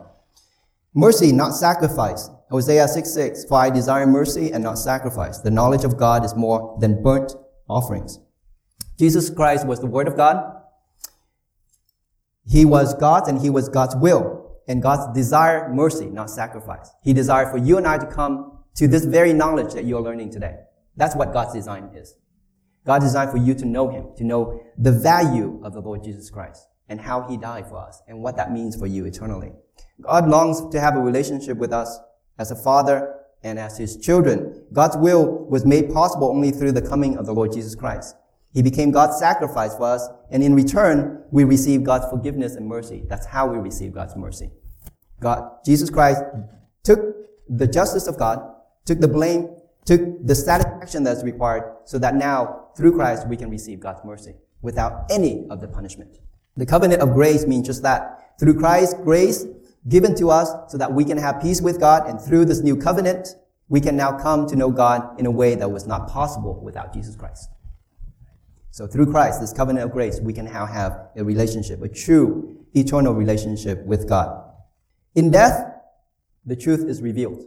Mercy, 0.93 1.32
not 1.32 1.52
sacrifice. 1.52 2.30
Hosea 2.49 2.88
6 2.88 3.13
6. 3.13 3.45
For 3.45 3.60
I 3.60 3.69
desire 3.69 4.08
mercy 4.08 4.52
and 4.52 4.63
not 4.63 4.80
sacrifice. 4.80 5.39
The 5.39 5.52
knowledge 5.52 5.84
of 5.84 5.97
God 5.97 6.25
is 6.25 6.36
more 6.36 6.78
than 6.82 7.04
burnt 7.04 7.34
offerings. 7.69 8.19
Jesus 8.99 9.29
Christ 9.29 9.65
was 9.65 9.79
the 9.79 9.88
Word 9.88 10.09
of 10.09 10.17
God. 10.17 10.57
He 12.45 12.65
was 12.65 12.93
God 12.95 13.29
and 13.29 13.39
He 13.41 13.49
was 13.49 13.69
God's 13.69 13.95
will 13.95 14.57
and 14.67 14.83
God's 14.83 15.13
desire 15.15 15.73
mercy, 15.73 16.07
not 16.07 16.29
sacrifice. 16.29 16.91
He 17.01 17.13
desired 17.13 17.49
for 17.49 17.57
you 17.57 17.77
and 17.77 17.88
I 17.88 17.97
to 17.97 18.05
come 18.05 18.59
to 18.75 18.88
this 18.88 19.05
very 19.05 19.31
knowledge 19.31 19.73
that 19.73 19.85
you 19.85 19.97
are 19.97 20.01
learning 20.01 20.31
today. 20.31 20.55
That's 20.97 21.15
what 21.15 21.31
God's 21.31 21.53
design 21.53 21.91
is. 21.95 22.15
God 22.85 22.99
designed 22.99 23.31
for 23.31 23.38
you 23.38 23.53
to 23.55 23.65
know 23.65 23.89
Him, 23.89 24.07
to 24.17 24.23
know 24.25 24.62
the 24.77 24.91
value 24.91 25.62
of 25.63 25.73
the 25.73 25.79
Lord 25.79 26.03
Jesus 26.03 26.29
Christ 26.29 26.67
and 26.89 26.99
how 26.99 27.21
He 27.27 27.38
died 27.38 27.67
for 27.67 27.77
us 27.77 28.01
and 28.07 28.21
what 28.21 28.35
that 28.35 28.51
means 28.51 28.75
for 28.75 28.88
you 28.88 29.05
eternally. 29.05 29.53
God 30.01 30.27
longs 30.27 30.67
to 30.71 30.79
have 30.81 30.95
a 30.95 30.99
relationship 30.99 31.57
with 31.57 31.71
us 31.71 31.99
as 32.38 32.51
a 32.51 32.55
father 32.55 33.15
and 33.43 33.57
as 33.59 33.77
His 33.77 33.95
children. 33.95 34.65
God's 34.73 34.97
will 34.97 35.45
was 35.45 35.65
made 35.65 35.93
possible 35.93 36.29
only 36.29 36.51
through 36.51 36.73
the 36.73 36.81
coming 36.81 37.17
of 37.17 37.25
the 37.25 37.33
Lord 37.33 37.53
Jesus 37.53 37.75
Christ. 37.75 38.15
He 38.53 38.62
became 38.62 38.91
God's 38.91 39.19
sacrifice 39.19 39.75
for 39.75 39.83
us, 39.83 40.07
and 40.31 40.43
in 40.43 40.55
return, 40.55 41.23
we 41.31 41.43
receive 41.43 41.83
God's 41.83 42.05
forgiveness 42.09 42.55
and 42.55 42.67
mercy. 42.67 43.03
That's 43.07 43.25
how 43.25 43.47
we 43.47 43.57
receive 43.57 43.93
God's 43.93 44.15
mercy. 44.15 44.49
God, 45.19 45.51
Jesus 45.63 45.89
Christ 45.89 46.21
took 46.83 46.99
the 47.47 47.67
justice 47.67 48.07
of 48.07 48.17
God, 48.17 48.39
took 48.85 48.99
the 48.99 49.07
blame, 49.07 49.49
took 49.85 50.01
the 50.25 50.35
satisfaction 50.35 51.03
that's 51.03 51.23
required, 51.23 51.63
so 51.85 51.99
that 51.99 52.15
now, 52.15 52.67
through 52.75 52.95
Christ, 52.95 53.27
we 53.27 53.38
can 53.38 53.49
receive 53.49 53.79
God's 53.79 54.03
mercy 54.03 54.35
without 54.62 55.05
any 55.12 55.47
of 55.49 55.62
the 55.62 55.67
punishment. 55.67 56.17
The 56.57 56.65
covenant 56.65 57.01
of 57.01 57.13
grace 57.13 57.45
means 57.45 57.67
just 57.67 57.83
that. 57.83 58.38
Through 58.39 58.59
Christ's 58.59 58.95
grace 58.95 59.45
given 59.88 60.15
to 60.15 60.29
us 60.29 60.51
so 60.67 60.77
that 60.77 60.91
we 60.91 61.05
can 61.05 61.17
have 61.17 61.41
peace 61.41 61.62
with 61.62 61.79
God, 61.79 62.07
and 62.09 62.19
through 62.19 62.45
this 62.45 62.62
new 62.62 62.75
covenant, 62.75 63.35
we 63.67 63.79
can 63.79 63.95
now 63.95 64.17
come 64.17 64.47
to 64.47 64.55
know 64.55 64.71
God 64.71 65.19
in 65.19 65.25
a 65.25 65.31
way 65.31 65.55
that 65.55 65.69
was 65.69 65.85
not 65.85 66.09
possible 66.09 66.59
without 66.63 66.93
Jesus 66.93 67.15
Christ. 67.15 67.49
So 68.71 68.88
through 68.88 69.12
Christ, 69.12 69.41
this 69.41 69.51
covenant 69.51 69.86
of 69.86 69.91
grace, 69.91 70.19
we 70.19 70.34
can 70.34 70.45
now 70.45 70.65
have 70.65 71.10
a 71.15 71.23
relationship, 71.23 71.82
a 71.82 71.89
true 71.89 72.65
eternal 72.73 73.13
relationship 73.13 73.84
with 73.86 74.08
God. 74.08 74.43
In 75.15 75.32
death, 75.32 75.65
the 76.45 76.55
truth 76.55 76.86
is 76.88 77.01
revealed. 77.01 77.43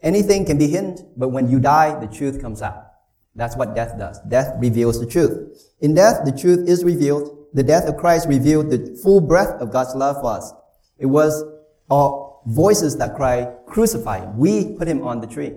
Anything 0.00 0.44
can 0.44 0.58
be 0.58 0.68
hidden, 0.68 0.96
but 1.16 1.28
when 1.28 1.48
you 1.48 1.60
die, 1.60 1.98
the 2.00 2.06
truth 2.06 2.40
comes 2.40 2.62
out. 2.62 2.86
That's 3.34 3.56
what 3.56 3.74
death 3.74 3.98
does. 3.98 4.20
Death 4.28 4.54
reveals 4.58 5.00
the 5.00 5.06
truth. 5.06 5.72
In 5.80 5.94
death, 5.94 6.24
the 6.24 6.32
truth 6.32 6.68
is 6.68 6.84
revealed. 6.84 7.46
The 7.54 7.62
death 7.62 7.86
of 7.86 7.96
Christ 7.96 8.28
revealed 8.28 8.70
the 8.70 8.98
full 9.02 9.20
breadth 9.20 9.60
of 9.60 9.72
God's 9.72 9.94
love 9.94 10.16
for 10.20 10.32
us. 10.32 10.52
It 10.98 11.06
was 11.06 11.44
our 11.90 12.40
voices 12.46 12.96
that 12.98 13.16
cry, 13.16 13.52
crucify 13.66 14.20
him. 14.20 14.36
We 14.36 14.76
put 14.76 14.88
him 14.88 15.02
on 15.02 15.20
the 15.20 15.26
tree. 15.26 15.54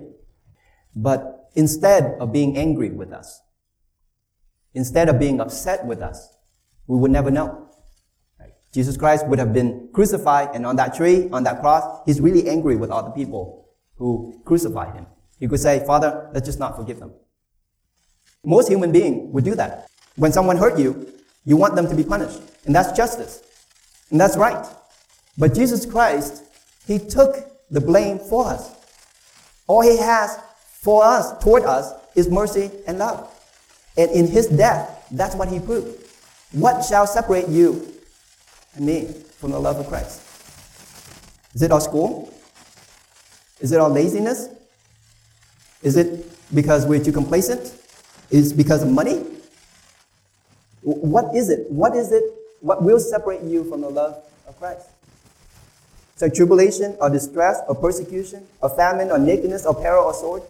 But 0.94 1.50
instead 1.54 2.16
of 2.20 2.32
being 2.32 2.56
angry 2.56 2.90
with 2.90 3.12
us, 3.12 3.42
instead 4.76 5.08
of 5.08 5.18
being 5.18 5.40
upset 5.40 5.84
with 5.84 6.00
us, 6.02 6.28
we 6.86 6.98
would 6.98 7.10
never 7.10 7.30
know. 7.30 7.68
Right? 8.38 8.52
Jesus 8.72 8.96
Christ 8.96 9.26
would 9.26 9.38
have 9.38 9.52
been 9.52 9.88
crucified 9.92 10.50
and 10.54 10.64
on 10.64 10.76
that 10.76 10.94
tree, 10.94 11.28
on 11.32 11.42
that 11.44 11.60
cross, 11.60 12.02
he's 12.06 12.20
really 12.20 12.48
angry 12.48 12.76
with 12.76 12.90
all 12.90 13.02
the 13.02 13.10
people 13.10 13.70
who 13.96 14.40
crucified 14.44 14.94
him. 14.94 15.06
He 15.40 15.48
could 15.48 15.60
say, 15.60 15.84
Father, 15.86 16.30
let's 16.32 16.46
just 16.46 16.60
not 16.60 16.76
forgive 16.76 17.00
them. 17.00 17.12
Most 18.44 18.68
human 18.68 18.92
beings 18.92 19.32
would 19.32 19.44
do 19.44 19.54
that. 19.54 19.88
When 20.16 20.30
someone 20.30 20.58
hurt 20.58 20.78
you, 20.78 21.10
you 21.44 21.56
want 21.56 21.74
them 21.74 21.88
to 21.88 21.94
be 21.94 22.04
punished. 22.04 22.40
And 22.66 22.74
that's 22.74 22.92
justice. 22.92 23.42
And 24.10 24.20
that's 24.20 24.36
right. 24.36 24.64
But 25.38 25.54
Jesus 25.54 25.86
Christ, 25.86 26.44
He 26.86 26.98
took 26.98 27.36
the 27.70 27.80
blame 27.80 28.18
for 28.18 28.46
us. 28.46 28.74
All 29.66 29.82
He 29.82 29.96
has 29.96 30.38
for 30.82 31.02
us, 31.02 31.42
toward 31.42 31.64
us, 31.64 31.92
is 32.14 32.28
mercy 32.28 32.70
and 32.86 32.98
love. 32.98 33.35
And 33.96 34.10
in 34.10 34.26
his 34.26 34.46
death, 34.46 35.06
that's 35.10 35.34
what 35.34 35.48
he 35.48 35.58
proved. 35.58 36.02
What 36.52 36.84
shall 36.84 37.06
separate 37.06 37.48
you 37.48 37.94
and 38.74 38.86
me 38.86 39.04
from 39.38 39.50
the 39.52 39.58
love 39.58 39.78
of 39.78 39.86
Christ? 39.88 40.22
Is 41.54 41.62
it 41.62 41.72
our 41.72 41.80
school? 41.80 42.32
Is 43.60 43.72
it 43.72 43.80
our 43.80 43.88
laziness? 43.88 44.48
Is 45.82 45.96
it 45.96 46.26
because 46.54 46.86
we're 46.86 47.02
too 47.02 47.12
complacent? 47.12 47.72
Is 48.30 48.52
it 48.52 48.56
because 48.56 48.82
of 48.82 48.90
money? 48.90 49.24
What 50.82 51.34
is 51.34 51.48
it? 51.48 51.70
What 51.70 51.96
is 51.96 52.12
it? 52.12 52.22
What 52.60 52.82
will 52.82 53.00
separate 53.00 53.42
you 53.42 53.64
from 53.64 53.80
the 53.80 53.88
love 53.88 54.22
of 54.46 54.58
Christ? 54.58 54.86
So 56.16 56.28
tribulation 56.28 56.96
or 57.00 57.10
distress 57.10 57.60
or 57.68 57.74
persecution 57.74 58.46
or 58.62 58.70
famine 58.70 59.10
or 59.10 59.18
nakedness 59.18 59.66
or 59.66 59.74
peril 59.74 60.04
or 60.04 60.14
sword? 60.14 60.42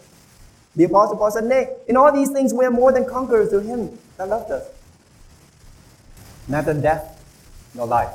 The 0.77 0.85
Apostle 0.85 1.17
Paul 1.17 1.31
said, 1.31 1.45
Nay, 1.45 1.75
in 1.89 1.97
all 1.97 2.13
these 2.13 2.31
things 2.31 2.53
we 2.53 2.65
are 2.65 2.71
more 2.71 2.93
than 2.93 3.07
conquerors 3.09 3.49
through 3.49 3.61
him 3.61 3.99
that 4.19 4.29
loved 4.29 4.51
us. 4.51 4.69
Neither 6.49 6.75
death 6.75 7.13
nor 7.75 7.87
life, 7.87 8.13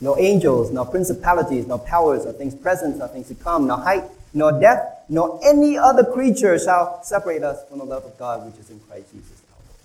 no 0.00 0.16
angels, 0.18 0.70
nor 0.70 0.86
principalities, 0.86 1.66
nor 1.66 1.78
powers, 1.78 2.24
nor 2.24 2.32
things 2.34 2.54
present, 2.54 2.98
nor 2.98 3.08
things 3.08 3.28
to 3.28 3.34
come, 3.34 3.66
nor 3.66 3.78
height, 3.78 4.04
nor 4.34 4.60
depth, 4.60 5.06
nor 5.08 5.40
any 5.44 5.76
other 5.78 6.04
creature 6.04 6.58
shall 6.58 7.02
separate 7.02 7.42
us 7.42 7.66
from 7.68 7.78
the 7.78 7.84
love 7.84 8.04
of 8.04 8.16
God 8.18 8.46
which 8.46 8.60
is 8.60 8.70
in 8.70 8.78
Christ 8.80 9.10
Jesus 9.10 9.42
our 9.50 9.62
Lord. 9.64 9.78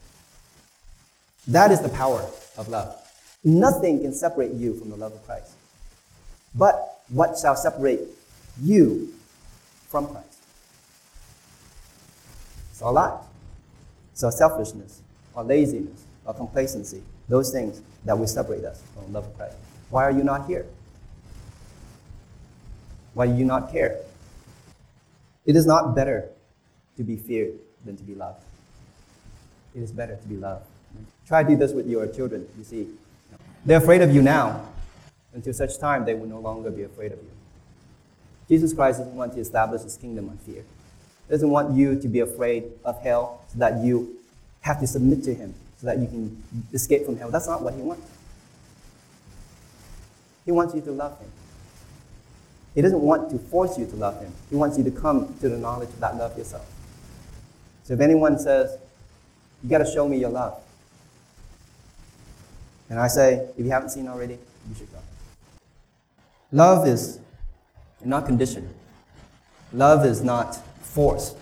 That 1.48 1.72
is 1.72 1.82
the 1.82 1.89
power 1.89 2.24
of 2.58 2.68
love. 2.68 2.96
Nothing 3.44 4.02
can 4.02 4.13
separate 4.13 4.52
you 4.52 4.76
from 4.76 4.89
the 4.89 4.98
love 4.98 5.13
of 5.13 5.26
Christ. 5.26 5.52
But 6.54 7.02
what 7.10 7.38
shall 7.39 7.56
separate 7.56 8.02
you 8.62 9.13
from 9.88 10.08
Christ? 10.08 10.33
Our 12.84 12.93
life. 12.93 13.19
It's 14.12 14.24
our 14.24 14.32
selfishness, 14.32 15.02
our 15.36 15.43
laziness, 15.43 16.04
our 16.28 16.34
complacency, 16.34 17.02
those 17.30 17.52
things 17.52 17.82
that 18.06 18.17
will 18.17 18.28
separate 18.28 18.63
us 18.65 18.84
from 18.93 19.12
love 19.12 19.26
of 19.26 19.36
Christ. 19.38 19.56
Why 19.89 20.04
are 20.04 20.12
you 20.12 20.24
not 20.24 20.46
here? 20.46 20.65
Why 23.13 23.28
do 23.28 23.34
you 23.34 23.46
not 23.46 23.72
care? 23.72 24.00
It 25.46 25.56
is 25.56 25.65
not 25.65 25.96
better 25.96 26.30
to 26.98 27.04
be 27.04 27.15
feared 27.15 27.54
than 27.86 27.98
to 27.98 28.04
be 28.04 28.15
loved. 28.15 28.43
It 29.76 29.82
is 29.82 29.91
better 29.91 30.15
to 30.15 30.28
be 30.28 30.36
loved. 30.36 30.65
Try 31.28 31.43
to 31.43 31.50
do 31.50 31.56
this 31.56 31.72
with 31.72 31.88
your 31.88 32.08
children, 32.08 32.48
you 32.58 32.63
see. 32.63 32.88
They're 33.65 33.78
afraid 33.78 34.02
of 34.02 34.13
you 34.13 34.22
now. 34.22 34.67
Until 35.34 35.54
such 35.54 35.80
time, 35.80 36.06
they 36.06 36.13
will 36.13 36.28
no 36.28 36.39
longer 36.39 36.69
be 36.69 36.84
afraid 36.84 37.12
of 37.12 37.17
you. 37.17 37.32
Jesus 38.48 38.74
Christ 38.74 39.00
doesn't 39.00 39.15
want 39.15 39.34
to 39.34 39.39
establish 39.39 39.82
his 39.82 39.98
kingdom 39.98 40.30
on 40.30 40.38
fear 40.38 40.63
doesn't 41.29 41.49
want 41.49 41.75
you 41.75 41.99
to 41.99 42.07
be 42.07 42.19
afraid 42.19 42.65
of 42.83 43.01
hell 43.01 43.41
so 43.51 43.59
that 43.59 43.83
you 43.83 44.15
have 44.62 44.79
to 44.79 44.88
submit 44.88 45.23
to 45.23 45.33
him 45.33 45.53
so 45.79 45.88
that 45.88 45.99
you 45.99 46.07
can 46.07 46.43
escape 46.71 47.05
from 47.05 47.17
hell. 47.17 47.29
That's 47.29 47.47
not 47.47 47.62
what 47.62 47.73
he 47.73 47.81
wants. 47.81 48.09
He 50.45 50.51
wants 50.51 50.73
you 50.73 50.81
to 50.81 50.91
love 50.91 51.19
him. 51.19 51.29
He 52.75 52.81
doesn't 52.81 53.01
want 53.01 53.29
to 53.31 53.38
force 53.38 53.77
you 53.77 53.86
to 53.86 53.95
love 53.95 54.19
him. 54.21 54.31
He 54.49 54.55
wants 54.55 54.77
you 54.77 54.83
to 54.86 54.91
come 54.91 55.36
to 55.41 55.49
the 55.49 55.57
knowledge 55.57 55.89
of 55.89 55.99
that 55.99 56.15
love 56.17 56.38
yourself. 56.38 56.65
So 57.83 57.93
if 57.93 57.99
anyone 57.99 58.39
says, 58.39 58.77
You 59.62 59.69
got 59.69 59.79
to 59.79 59.86
show 59.86 60.07
me 60.07 60.17
your 60.17 60.29
love, 60.29 60.59
and 62.89 62.99
I 62.99 63.07
say, 63.07 63.47
If 63.57 63.65
you 63.65 63.71
haven't 63.71 63.89
seen 63.89 64.07
already, 64.07 64.33
you 64.69 64.75
should 64.75 64.91
go. 64.91 64.99
Love 66.51 66.88
is 66.88 67.19
not 68.03 68.25
conditioned. 68.25 68.73
Love 69.71 70.05
is 70.05 70.23
not 70.23 70.59
force. 70.93 71.36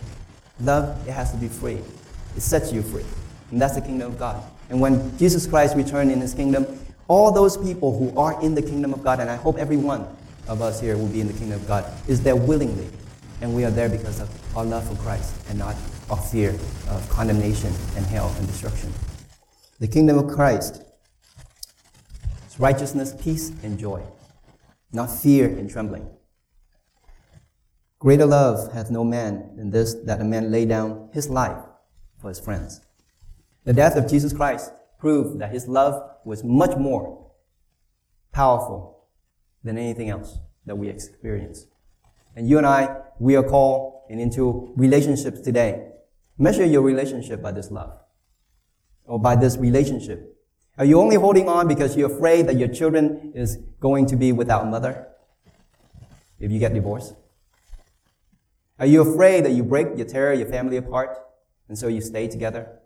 Love, 0.62 1.08
it 1.08 1.12
has 1.12 1.32
to 1.32 1.38
be 1.38 1.48
free. 1.48 1.80
It 2.36 2.42
sets 2.42 2.72
you 2.72 2.82
free. 2.82 3.06
And 3.52 3.62
that's 3.62 3.76
the 3.76 3.82
kingdom 3.82 4.12
of 4.12 4.18
God. 4.18 4.42
And 4.70 4.80
when 4.80 5.18
Jesus 5.18 5.46
Christ 5.46 5.76
returned 5.76 6.12
in 6.12 6.22
his 6.22 6.34
kingdom, 6.34 6.66
all 7.08 7.32
those 7.32 7.58
people 7.58 7.98
who 7.98 8.18
are 8.18 8.42
in 8.42 8.56
the 8.56 8.62
kingdom 8.62 8.94
of 8.94 9.04
God, 9.04 9.20
and 9.20 9.30
I 9.30 9.36
hope 9.36 9.58
every 9.58 9.76
one 9.76 10.08
of 10.48 10.62
us 10.62 10.80
here 10.80 10.98
will 10.98 11.08
be 11.08 11.20
in 11.20 11.28
the 11.28 11.34
kingdom 11.34 11.60
of 11.60 11.68
God, 11.68 11.86
is 12.08 12.22
there 12.22 12.36
willingly. 12.36 12.88
And 13.42 13.54
we 13.56 13.66
are 13.66 13.72
there 13.72 13.90
because 13.90 14.22
of 14.22 14.30
our 14.56 14.64
love 14.64 14.88
for 14.88 14.96
Christ 15.04 15.34
and 15.50 15.60
not 15.60 15.76
our 16.10 16.18
fear 16.18 16.52
of 16.90 17.10
condemnation 17.10 17.74
and 17.98 18.06
hell 18.06 18.34
and 18.38 18.48
destruction. 18.48 18.94
The 19.80 19.88
kingdom 19.88 20.18
of 20.20 20.30
Christ 20.30 20.84
is 22.48 22.60
righteousness, 22.60 23.16
peace, 23.20 23.52
and 23.64 23.80
joy, 23.80 24.02
not 24.94 25.08
fear 25.08 25.48
and 25.48 25.70
trembling. 25.70 26.08
Greater 28.02 28.26
love 28.26 28.74
hath 28.74 28.90
no 28.90 29.04
man 29.04 29.56
than 29.56 29.70
this, 29.70 29.94
that 30.06 30.20
a 30.20 30.24
man 30.24 30.52
lay 30.52 30.66
down 30.66 31.08
his 31.14 31.30
life 31.30 31.64
for 32.20 32.30
his 32.30 32.40
friends. 32.40 32.82
The 33.64 33.74
death 33.74 33.96
of 33.96 34.10
Jesus 34.10 34.34
Christ 34.34 34.74
proved 34.98 35.38
that 35.40 35.52
his 35.52 35.68
love 35.68 36.10
was 36.26 36.44
much 36.44 36.76
more 36.76 37.30
powerful 38.32 39.06
than 39.64 39.78
anything 39.78 40.10
else 40.10 40.40
that 40.66 40.80
we 40.80 40.90
experience. 40.90 41.68
And 42.36 42.50
you 42.50 42.58
and 42.58 42.66
I, 42.66 42.98
we 43.20 43.36
are 43.36 43.44
called 43.44 44.02
into 44.10 44.74
relationships 44.76 45.40
today. 45.42 45.92
Measure 46.40 46.66
your 46.66 46.82
relationship 46.82 47.40
by 47.40 47.52
this 47.52 47.70
love 47.70 48.00
or 49.06 49.20
by 49.20 49.36
this 49.36 49.58
relationship. 49.58 50.40
Are 50.80 50.86
you 50.86 51.00
only 51.00 51.18
holding 51.18 51.48
on 51.48 51.68
because 51.68 51.96
you're 51.96 52.12
afraid 52.12 52.48
that 52.48 52.58
your 52.58 52.70
children 52.70 53.32
is 53.36 53.58
going 53.80 54.08
to 54.08 54.16
be 54.16 54.32
without 54.32 54.68
mother 54.68 55.08
if 56.40 56.52
you 56.52 56.58
get 56.58 56.74
divorced? 56.74 57.14
Are 58.82 58.88
you 58.88 59.02
afraid 59.02 59.46
that 59.46 59.52
you 59.52 59.64
break, 59.64 59.96
you 59.96 60.04
tear 60.04 60.34
your 60.34 60.48
family 60.48 60.78
apart, 60.78 61.16
and 61.70 61.78
so 61.78 61.88
you 61.88 62.02
stay 62.02 62.28
together? 62.28 62.80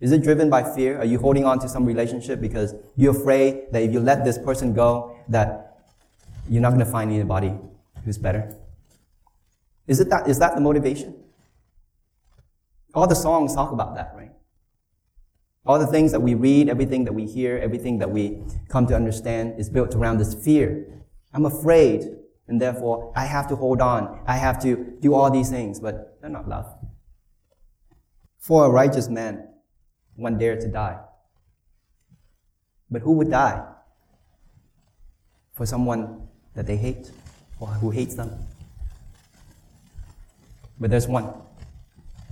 Is 0.00 0.10
it 0.10 0.22
driven 0.22 0.48
by 0.48 0.62
fear? 0.74 0.98
Are 0.98 1.04
you 1.04 1.18
holding 1.18 1.44
on 1.44 1.58
to 1.58 1.68
some 1.68 1.84
relationship 1.84 2.40
because 2.40 2.74
you're 2.96 3.14
afraid 3.14 3.70
that 3.72 3.82
if 3.82 3.92
you 3.92 4.00
let 4.00 4.24
this 4.24 4.38
person 4.38 4.72
go, 4.72 5.14
that 5.28 5.82
you're 6.48 6.62
not 6.62 6.70
going 6.70 6.82
to 6.82 6.90
find 6.90 7.12
anybody 7.12 7.52
who's 8.06 8.16
better? 8.16 8.56
Is 9.86 10.00
it 10.00 10.08
that? 10.08 10.26
Is 10.26 10.38
that 10.38 10.54
the 10.54 10.62
motivation? 10.62 11.14
All 12.94 13.06
the 13.06 13.14
songs 13.14 13.54
talk 13.54 13.72
about 13.72 13.94
that, 13.96 14.14
right? 14.16 14.32
All 15.66 15.78
the 15.78 15.86
things 15.86 16.10
that 16.12 16.20
we 16.20 16.32
read, 16.32 16.70
everything 16.70 17.04
that 17.04 17.12
we 17.12 17.26
hear, 17.26 17.58
everything 17.58 17.98
that 17.98 18.10
we 18.10 18.42
come 18.70 18.86
to 18.86 18.96
understand 18.96 19.60
is 19.60 19.68
built 19.68 19.94
around 19.94 20.16
this 20.16 20.32
fear. 20.32 21.02
I'm 21.34 21.44
afraid, 21.44 22.16
and 22.50 22.60
therefore 22.60 23.12
I 23.16 23.24
have 23.24 23.48
to 23.48 23.56
hold 23.56 23.80
on. 23.80 24.22
I 24.26 24.36
have 24.36 24.60
to 24.62 24.96
do 25.00 25.14
all 25.14 25.30
these 25.30 25.48
things, 25.48 25.78
but 25.78 26.18
they're 26.20 26.28
not 26.28 26.48
love. 26.48 26.66
For 28.38 28.66
a 28.66 28.68
righteous 28.68 29.08
man, 29.08 29.48
one 30.16 30.36
dare 30.36 30.56
to 30.60 30.68
die. 30.68 30.98
But 32.90 33.02
who 33.02 33.12
would 33.12 33.30
die? 33.30 33.64
For 35.52 35.64
someone 35.64 36.26
that 36.54 36.66
they 36.66 36.76
hate 36.76 37.12
or 37.60 37.68
who 37.68 37.90
hates 37.90 38.16
them. 38.16 38.32
But 40.80 40.90
there's 40.90 41.06
one, 41.06 41.32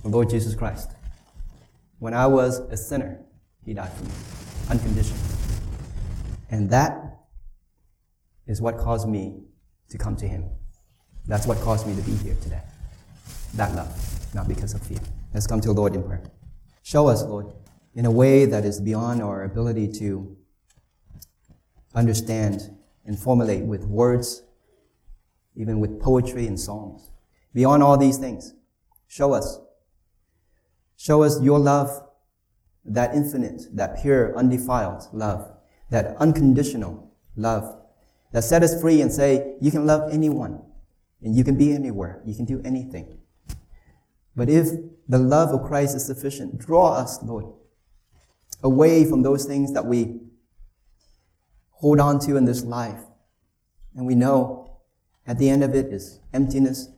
the 0.03 0.09
Lord 0.09 0.29
Jesus 0.29 0.53
Christ. 0.53 0.91
When 1.99 2.13
I 2.13 2.27
was 2.27 2.59
a 2.59 2.75
sinner, 2.75 3.21
He 3.63 3.73
died 3.73 3.93
for 3.93 4.03
me, 4.03 4.11
unconditionally. 4.69 5.21
And 6.51 6.69
that 6.71 7.19
is 8.47 8.59
what 8.61 8.77
caused 8.77 9.07
me 9.07 9.43
to 9.89 9.97
come 9.97 10.15
to 10.17 10.27
Him. 10.27 10.45
That's 11.27 11.45
what 11.45 11.59
caused 11.59 11.87
me 11.87 11.95
to 11.95 12.01
be 12.01 12.15
here 12.15 12.35
today. 12.41 12.61
That 13.55 13.75
love, 13.75 14.33
not 14.33 14.47
because 14.47 14.73
of 14.73 14.81
fear. 14.81 14.99
Let's 15.33 15.47
come 15.47 15.61
to 15.61 15.67
the 15.67 15.73
Lord 15.73 15.95
in 15.95 16.03
prayer. 16.03 16.23
Show 16.83 17.07
us, 17.07 17.23
Lord, 17.23 17.53
in 17.93 18.05
a 18.05 18.11
way 18.11 18.45
that 18.45 18.65
is 18.65 18.79
beyond 18.79 19.21
our 19.21 19.43
ability 19.43 19.91
to 19.99 20.35
understand 21.93 22.75
and 23.05 23.17
formulate 23.17 23.63
with 23.63 23.85
words, 23.85 24.43
even 25.55 25.79
with 25.79 25.99
poetry 26.01 26.47
and 26.47 26.59
songs. 26.59 27.09
Beyond 27.53 27.83
all 27.83 27.97
these 27.97 28.17
things, 28.17 28.53
show 29.07 29.33
us. 29.33 29.59
Show 30.97 31.23
us 31.23 31.41
your 31.41 31.59
love, 31.59 32.07
that 32.85 33.15
infinite, 33.15 33.63
that 33.73 34.01
pure, 34.01 34.37
undefiled 34.37 35.07
love, 35.11 35.51
that 35.89 36.15
unconditional 36.17 37.13
love 37.35 37.78
that 38.31 38.43
set 38.43 38.63
us 38.63 38.79
free 38.79 39.01
and 39.01 39.11
say, 39.11 39.55
you 39.59 39.71
can 39.71 39.85
love 39.85 40.11
anyone 40.11 40.61
and 41.21 41.35
you 41.35 41.43
can 41.43 41.57
be 41.57 41.73
anywhere. 41.73 42.21
You 42.25 42.35
can 42.35 42.45
do 42.45 42.61
anything. 42.63 43.19
But 44.35 44.49
if 44.49 44.67
the 45.07 45.17
love 45.17 45.49
of 45.49 45.67
Christ 45.67 45.95
is 45.95 46.05
sufficient, 46.05 46.59
draw 46.59 46.93
us, 46.93 47.21
Lord, 47.23 47.45
away 48.63 49.05
from 49.05 49.23
those 49.23 49.45
things 49.45 49.73
that 49.73 49.85
we 49.85 50.21
hold 51.71 51.99
on 51.99 52.19
to 52.19 52.37
in 52.37 52.45
this 52.45 52.63
life. 52.63 53.01
And 53.95 54.05
we 54.05 54.15
know 54.15 54.79
at 55.25 55.39
the 55.39 55.49
end 55.49 55.63
of 55.63 55.73
it 55.75 55.87
is 55.87 56.19
emptiness 56.33 56.89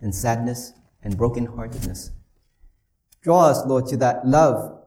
and 0.00 0.14
sadness 0.14 0.72
and 1.02 1.16
brokenheartedness. 1.16 2.10
Draw 3.22 3.46
us, 3.46 3.66
Lord, 3.66 3.86
to 3.86 3.96
that 3.98 4.26
love, 4.26 4.80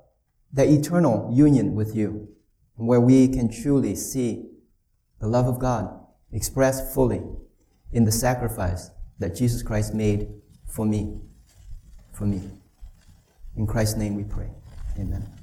that 0.53 0.67
eternal 0.67 1.29
union 1.33 1.75
with 1.75 1.95
you, 1.95 2.29
where 2.75 3.01
we 3.01 3.27
can 3.27 3.51
truly 3.51 3.95
see 3.95 4.45
the 5.19 5.27
love 5.27 5.47
of 5.47 5.59
God 5.59 5.99
expressed 6.31 6.93
fully 6.93 7.21
in 7.91 8.05
the 8.05 8.11
sacrifice 8.11 8.91
that 9.19 9.35
Jesus 9.35 9.61
Christ 9.61 9.93
made 9.93 10.29
for 10.67 10.85
me. 10.85 11.21
For 12.13 12.25
me. 12.25 12.41
In 13.55 13.67
Christ's 13.67 13.97
name 13.97 14.15
we 14.15 14.23
pray. 14.23 14.49
Amen. 14.97 15.38